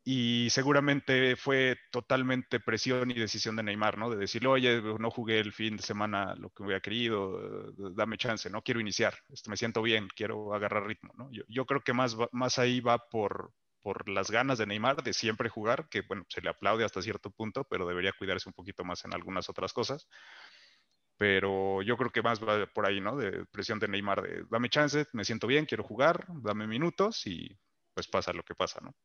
Y 0.09 0.49
seguramente 0.51 1.35
fue 1.35 1.77
totalmente 1.91 2.61
presión 2.61 3.11
y 3.11 3.15
decisión 3.15 3.57
de 3.57 3.63
Neymar, 3.63 3.97
¿no? 3.97 4.09
De 4.09 4.15
decirle, 4.15 4.47
oye, 4.47 4.81
no 4.81 5.11
jugué 5.11 5.37
el 5.39 5.51
fin 5.51 5.75
de 5.75 5.83
semana 5.83 6.33
lo 6.35 6.49
que 6.49 6.63
hubiera 6.63 6.79
querido, 6.79 7.73
dame 7.93 8.17
chance, 8.17 8.49
¿no? 8.49 8.61
Quiero 8.61 8.79
iniciar, 8.79 9.15
este, 9.27 9.49
me 9.49 9.57
siento 9.57 9.81
bien, 9.81 10.07
quiero 10.15 10.53
agarrar 10.53 10.87
ritmo, 10.87 11.11
¿no? 11.17 11.29
Yo, 11.33 11.43
yo 11.49 11.65
creo 11.65 11.81
que 11.81 11.91
más, 11.91 12.15
más 12.31 12.57
ahí 12.57 12.79
va 12.79 12.99
por, 13.09 13.51
por 13.81 14.07
las 14.07 14.31
ganas 14.31 14.57
de 14.59 14.65
Neymar 14.65 15.03
de 15.03 15.11
siempre 15.11 15.49
jugar, 15.49 15.89
que 15.89 16.03
bueno, 16.07 16.23
se 16.29 16.39
le 16.41 16.51
aplaude 16.51 16.85
hasta 16.85 17.01
cierto 17.01 17.29
punto, 17.29 17.65
pero 17.69 17.85
debería 17.85 18.13
cuidarse 18.17 18.47
un 18.47 18.53
poquito 18.53 18.85
más 18.85 19.03
en 19.03 19.13
algunas 19.13 19.49
otras 19.49 19.73
cosas. 19.73 20.07
Pero 21.17 21.81
yo 21.81 21.97
creo 21.97 22.11
que 22.11 22.21
más 22.21 22.41
va 22.41 22.65
por 22.67 22.85
ahí, 22.85 23.01
¿no? 23.01 23.17
De 23.17 23.45
presión 23.47 23.77
de 23.79 23.89
Neymar, 23.89 24.21
de 24.21 24.45
dame 24.49 24.69
chance, 24.69 25.05
me 25.11 25.25
siento 25.25 25.47
bien, 25.47 25.65
quiero 25.65 25.83
jugar, 25.83 26.25
dame 26.29 26.65
minutos 26.65 27.27
y 27.27 27.59
pues 27.93 28.07
pasa 28.07 28.31
lo 28.31 28.43
que 28.43 28.55
pasa, 28.55 28.79
¿no? 28.81 28.95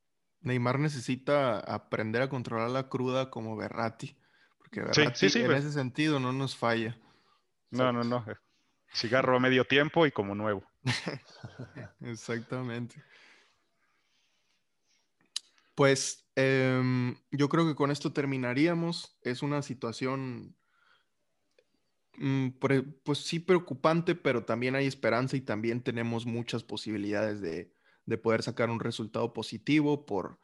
Neymar 0.43 0.79
necesita 0.79 1.61
aprender 1.61 2.23
a 2.23 2.29
controlar 2.29 2.71
la 2.71 2.89
cruda 2.89 3.31
como 3.31 3.57
Berratti, 3.57 4.17
porque 4.59 4.81
Berratti 4.81 5.27
en 5.39 5.53
ese 5.53 5.73
sentido 5.73 6.19
no 6.19 6.33
nos 6.33 6.57
falla. 6.57 6.99
No, 7.71 7.93
no, 7.93 8.05
no. 8.05 8.25
Cigarro 8.93 9.37
a 9.37 9.41
medio 9.41 9.65
tiempo 9.65 10.05
y 10.07 10.13
como 10.13 10.35
nuevo. 10.35 10.63
Exactamente. 12.01 13.03
Pues 15.75 16.29
em, 16.35 17.17
yo 17.31 17.49
creo 17.49 17.67
que 17.67 17.75
con 17.75 17.91
esto 17.91 18.13
terminaríamos. 18.13 19.17
Es 19.23 19.43
una 19.43 19.63
situación, 19.63 20.55
mm, 22.19 22.49
pues 23.05 23.19
sí 23.19 23.39
preocupante, 23.39 24.15
pero 24.15 24.45
también 24.45 24.75
hay 24.75 24.87
esperanza 24.87 25.37
y 25.37 25.41
también 25.41 25.83
tenemos 25.83 26.27
muchas 26.27 26.63
posibilidades 26.63 27.41
de, 27.41 27.73
poder 28.19 28.43
sacar 28.43 28.71
un 28.71 28.81
resultado 28.81 29.33
positivo 29.33 30.07
por, 30.07 30.39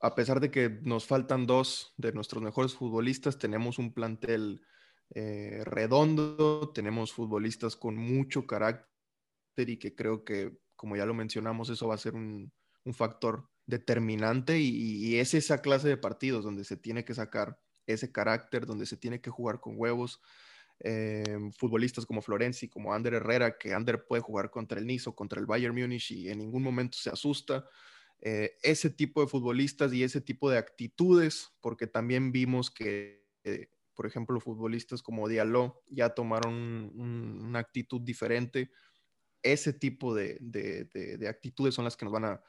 a 0.00 0.14
pesar 0.14 0.40
de 0.40 0.50
que 0.50 0.80
nos 0.82 1.06
faltan 1.06 1.46
dos 1.46 1.94
de 1.96 2.12
nuestros 2.12 2.42
mejores 2.42 2.74
futbolistas, 2.74 3.38
tenemos 3.38 3.78
un 3.78 3.92
plantel 3.92 4.62
eh, 5.14 5.62
redondo, 5.64 6.70
tenemos 6.74 7.12
futbolistas 7.12 7.76
con 7.76 7.96
mucho 7.96 8.46
carácter 8.46 8.88
y 9.56 9.78
que 9.78 9.94
creo 9.94 10.24
que, 10.24 10.58
como 10.76 10.96
ya 10.96 11.04
lo 11.04 11.14
mencionamos, 11.14 11.68
eso 11.68 11.88
va 11.88 11.94
a 11.94 11.98
ser 11.98 12.14
un, 12.14 12.52
un 12.84 12.94
factor 12.94 13.48
determinante 13.66 14.58
y, 14.58 15.16
es 15.16 15.34
esa 15.34 15.62
clase 15.62 15.88
de 15.88 15.96
partidos 15.96 16.44
donde 16.44 16.64
se 16.64 16.76
tiene 16.76 17.04
que 17.04 17.14
sacar 17.14 17.58
ese 17.86 18.12
carácter, 18.12 18.66
donde 18.66 18.86
se 18.86 18.96
tiene 18.96 19.20
que 19.20 19.30
jugar 19.30 19.60
con 19.60 19.74
huevos. 19.76 20.20
Eh, 20.82 21.38
futbolistas 21.56 22.06
como 22.06 22.22
Florenzi, 22.22 22.68
como 22.68 22.92
Ander 22.92 23.14
Herrera, 23.14 23.58
que 23.58 23.74
Ander 23.74 24.06
puede 24.06 24.22
jugar 24.22 24.50
contra 24.50 24.78
el 24.78 24.86
Nice 24.86 25.10
contra 25.12 25.38
el 25.38 25.46
Bayern 25.46 25.74
Múnich 25.74 26.10
y 26.12 26.28
en 26.28 26.38
ningún 26.38 26.62
momento 26.62 26.96
se 26.98 27.10
asusta. 27.10 27.66
Eh, 28.20 28.56
ese 28.62 28.90
tipo 28.90 29.20
de 29.20 29.26
futbolistas 29.26 29.92
y 29.92 30.02
ese 30.02 30.20
tipo 30.20 30.50
de 30.50 30.58
actitudes, 30.58 31.52
porque 31.60 31.86
también 31.86 32.32
vimos 32.32 32.70
que, 32.70 33.26
eh, 33.44 33.68
por 33.94 34.06
ejemplo, 34.06 34.40
futbolistas 34.40 35.02
como 35.02 35.28
Diallo 35.28 35.82
ya 35.88 36.10
tomaron 36.10 36.92
una 36.94 37.58
actitud 37.58 38.00
diferente. 38.00 38.70
Ese 39.42 39.72
tipo 39.72 40.14
de 40.14 41.26
actitudes 41.28 41.74
son 41.74 41.84
las 41.84 41.96
que 41.96 42.04
nos 42.04 42.12
van 42.12 42.24
a, 42.24 42.42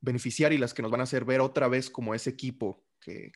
beneficiar 0.00 0.52
y 0.52 0.58
las 0.58 0.74
que 0.74 0.82
nos 0.82 0.90
van 0.90 1.00
a 1.00 1.04
hacer 1.04 1.24
ver 1.24 1.40
otra 1.40 1.68
vez 1.68 1.90
como 1.90 2.14
ese 2.14 2.30
equipo 2.30 2.84
que, 3.00 3.32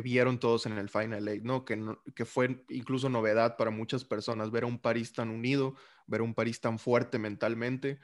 vieron 0.00 0.38
todos 0.38 0.66
en 0.66 0.78
el 0.78 0.88
Final 0.88 1.28
Eight, 1.28 1.42
¿no? 1.42 1.64
Que, 1.64 1.78
que 2.14 2.24
fue 2.24 2.64
incluso 2.68 3.08
novedad 3.08 3.56
para 3.56 3.70
muchas 3.70 4.04
personas 4.04 4.50
ver 4.50 4.62
a 4.62 4.66
un 4.66 4.78
París 4.78 5.12
tan 5.12 5.30
unido, 5.30 5.74
ver 6.06 6.20
a 6.20 6.24
un 6.24 6.34
París 6.34 6.60
tan 6.60 6.78
fuerte 6.78 7.18
mentalmente 7.18 7.98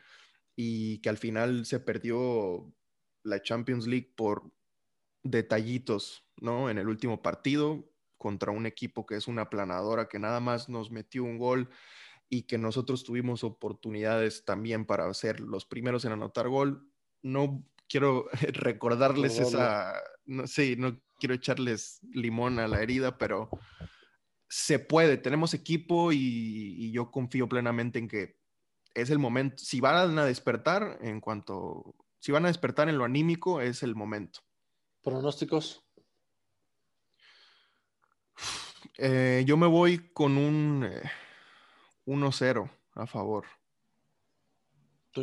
y 0.56 0.98
que 0.98 1.08
al 1.08 1.18
final 1.18 1.64
se 1.64 1.80
perdió 1.80 2.72
la 3.22 3.40
Champions 3.42 3.86
League 3.86 4.12
por 4.16 4.50
detallitos, 5.22 6.26
¿no? 6.40 6.70
En 6.70 6.78
el 6.78 6.88
último 6.88 7.22
partido 7.22 7.88
contra 8.16 8.52
un 8.52 8.66
equipo 8.66 9.06
que 9.06 9.16
es 9.16 9.28
una 9.28 9.50
planadora 9.50 10.08
que 10.08 10.18
nada 10.18 10.40
más 10.40 10.68
nos 10.68 10.90
metió 10.90 11.24
un 11.24 11.38
gol 11.38 11.70
y 12.28 12.42
que 12.42 12.58
nosotros 12.58 13.04
tuvimos 13.04 13.44
oportunidades 13.44 14.44
también 14.44 14.84
para 14.84 15.12
ser 15.14 15.40
los 15.40 15.64
primeros 15.66 16.04
en 16.04 16.12
anotar 16.12 16.48
gol 16.48 16.90
no 17.22 17.64
quiero 17.88 18.28
recordarles 18.52 19.38
esa, 19.38 19.94
no, 20.24 20.46
sí, 20.46 20.76
no 20.76 21.00
quiero 21.18 21.34
echarles 21.34 22.00
limón 22.12 22.58
a 22.58 22.68
la 22.68 22.82
herida, 22.82 23.18
pero 23.18 23.50
se 24.48 24.78
puede, 24.78 25.16
tenemos 25.16 25.54
equipo 25.54 26.12
y, 26.12 26.90
yo 26.92 27.10
confío 27.10 27.48
plenamente 27.48 27.98
en 27.98 28.08
que 28.08 28.38
es 28.94 29.10
el 29.10 29.18
momento, 29.18 29.58
si 29.58 29.80
van 29.80 30.18
a 30.18 30.24
despertar 30.24 30.98
en 31.02 31.20
cuanto, 31.20 31.94
si 32.18 32.32
van 32.32 32.44
a 32.44 32.48
despertar 32.48 32.88
en 32.88 32.96
lo 32.96 33.04
anímico, 33.04 33.60
es 33.60 33.82
el 33.82 33.94
momento. 33.94 34.40
¿Pronósticos? 35.02 35.84
Eh, 38.98 39.44
yo 39.46 39.56
me 39.56 39.66
voy 39.66 40.10
con 40.12 40.38
un 40.38 40.88
1-0 42.06 42.64
eh, 42.64 42.70
a 42.94 43.06
favor. 43.06 43.44
¿Tú, 45.10 45.22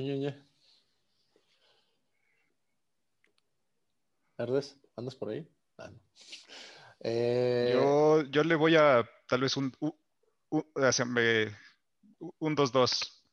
¿andas 4.96 5.16
por 5.16 5.30
ahí? 5.30 5.48
Ah, 5.78 5.92
eh, 7.00 7.74
yo, 8.30 8.44
le 8.44 8.56
voy 8.56 8.76
a 8.76 9.08
tal 9.28 9.42
vez 9.42 9.58
un 9.58 9.74
2-2. 12.56 13.24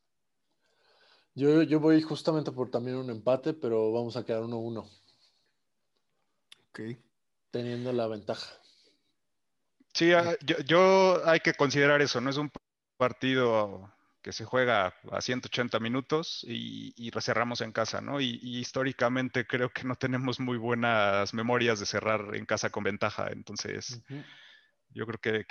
Yo, 1.33 1.61
yo 1.63 1.79
voy 1.79 2.01
justamente 2.01 2.51
por 2.51 2.69
también 2.69 2.97
un 2.97 3.09
empate, 3.09 3.53
pero 3.53 3.91
vamos 3.93 4.17
a 4.17 4.25
quedar 4.25 4.41
1-1. 4.43 4.89
Ok. 6.69 6.79
Teniendo 7.51 7.93
la 7.93 8.07
ventaja. 8.07 8.53
Sí, 9.93 10.11
ah, 10.13 10.35
yo, 10.45 10.57
yo, 10.59 11.21
hay 11.25 11.39
que 11.39 11.53
considerar 11.53 12.01
eso, 12.01 12.21
no 12.21 12.29
es 12.29 12.37
un 12.37 12.51
partido 12.97 13.93
que 14.21 14.33
se 14.33 14.45
juega 14.45 14.93
a 15.11 15.21
180 15.21 15.79
minutos 15.79 16.45
y, 16.47 16.93
y 16.95 17.11
cerramos 17.21 17.61
en 17.61 17.71
casa, 17.71 18.01
¿no? 18.01 18.21
Y, 18.21 18.39
históricamente 18.41 19.45
creo 19.45 19.69
que 19.69 19.83
no 19.83 19.95
tenemos 19.95 20.39
muy 20.39 20.57
buenas 20.57 21.33
memorias 21.33 21.79
de 21.79 21.85
cerrar 21.85 22.35
en 22.35 22.45
casa 22.45 22.69
con 22.69 22.83
ventaja, 22.83 23.29
entonces 23.31 24.01
yo 24.93 25.05
creo 25.05 25.19
que, 25.19 25.45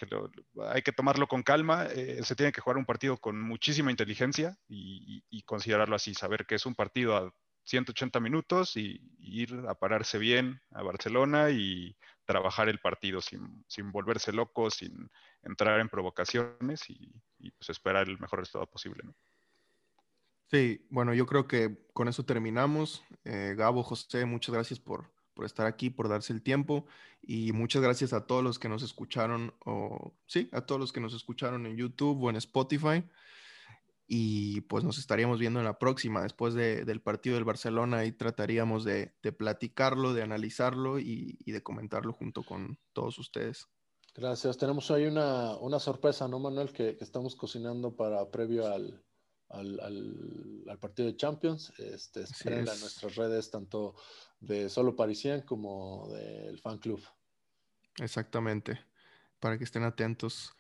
hay 0.68 0.82
que 0.82 0.92
tomarlo 0.92 1.26
con 1.26 1.42
calma, 1.42 1.86
eh, 1.86 2.20
se 2.22 2.36
tiene 2.36 2.52
que 2.52 2.60
jugar 2.60 2.76
un 2.76 2.84
partido 2.84 3.16
con 3.18 3.40
muchísima 3.40 3.90
inteligencia 3.90 4.58
y, 4.68 5.42
considerarlo 5.44 5.96
así, 5.96 6.14
saber 6.14 6.46
que 6.46 6.54
es 6.54 6.66
un 6.66 6.74
partido 6.74 7.16
a 7.16 7.34
180 7.64 8.20
minutos 8.20 8.76
y, 8.76 9.00
ir 9.22 9.54
a 9.68 9.74
pararse 9.74 10.18
bien 10.18 10.60
a 10.72 10.82
Barcelona 10.82 11.50
y 11.50 11.96
trabajar 12.24 12.68
el 12.68 12.80
partido 12.80 13.20
sin, 13.20 13.64
sin 13.68 13.92
volverse 13.92 14.32
loco, 14.32 14.70
sin 14.70 15.08
entrar 15.42 15.78
en 15.78 15.88
provocaciones 15.88 16.88
y, 16.88 17.12
pues 17.58 17.70
esperar 17.70 18.08
el 18.08 18.18
mejor 18.18 18.40
resultado 18.40 18.66
posible. 18.66 19.02
Sí, 20.50 20.84
bueno, 20.90 21.14
yo 21.14 21.26
creo 21.26 21.46
que 21.46 21.86
con 21.92 22.08
eso 22.08 22.24
terminamos. 22.24 23.04
Eh, 23.24 23.54
Gabo, 23.56 23.84
José, 23.84 24.24
muchas 24.24 24.52
gracias 24.52 24.80
por, 24.80 25.12
por 25.34 25.44
estar 25.44 25.66
aquí, 25.66 25.90
por 25.90 26.08
darse 26.08 26.32
el 26.32 26.42
tiempo 26.42 26.86
y 27.22 27.52
muchas 27.52 27.82
gracias 27.82 28.12
a 28.12 28.26
todos 28.26 28.42
los 28.42 28.58
que 28.58 28.68
nos 28.68 28.82
escucharon 28.82 29.54
o 29.64 30.12
sí, 30.26 30.48
a 30.52 30.62
todos 30.62 30.80
los 30.80 30.92
que 30.92 31.00
nos 31.00 31.14
escucharon 31.14 31.66
en 31.66 31.76
YouTube 31.76 32.22
o 32.22 32.30
en 32.30 32.36
Spotify. 32.36 33.04
Y 34.12 34.62
pues 34.62 34.82
nos 34.82 34.98
estaríamos 34.98 35.38
viendo 35.38 35.60
en 35.60 35.64
la 35.64 35.78
próxima, 35.78 36.24
después 36.24 36.52
del 36.52 37.00
partido 37.00 37.36
del 37.36 37.44
Barcelona, 37.44 38.04
y 38.04 38.10
trataríamos 38.10 38.82
de, 38.82 39.14
platicarlo, 39.38 40.14
de 40.14 40.24
analizarlo 40.24 40.98
y, 40.98 41.38
de 41.46 41.62
comentarlo 41.62 42.12
junto 42.12 42.42
con 42.42 42.80
todos 42.92 43.20
ustedes. 43.20 43.68
Gracias. 44.16 44.58
Tenemos 44.58 44.90
ahí 44.90 45.06
una, 45.06 45.78
sorpresa, 45.78 46.26
¿no, 46.26 46.40
Manuel? 46.40 46.72
Que, 46.72 46.98
estamos 47.00 47.36
cocinando 47.36 47.94
para 47.94 48.28
previo 48.32 48.66
al, 48.66 49.00
al, 49.48 50.78
partido 50.80 51.06
de 51.06 51.16
Champions. 51.16 51.72
Este, 51.78 52.22
esperen 52.22 52.66
en 52.66 52.80
nuestras 52.80 53.14
redes, 53.14 53.48
tanto 53.48 53.94
de 54.40 54.68
Solo 54.68 54.96
Parisien 54.96 55.42
como 55.42 56.08
del 56.08 56.58
fan 56.58 56.78
club. 56.78 57.00
Exactamente, 57.98 58.80
para 59.38 59.56
que 59.56 59.62
estén 59.62 59.84
atentos. 59.84 60.52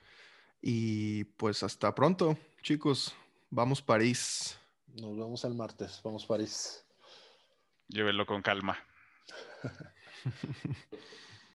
Y 0.62 1.24
pues 1.24 1.64
hasta 1.64 1.92
pronto, 1.96 2.38
chicos. 2.62 3.16
Vamos 3.50 3.82
París. 3.82 4.56
Nos 4.86 5.16
vemos 5.16 5.44
el 5.44 5.54
martes. 5.54 6.00
Vamos 6.04 6.24
París. 6.24 6.86
Llévelo 7.88 8.24
con 8.24 8.42
calma. 8.42 8.78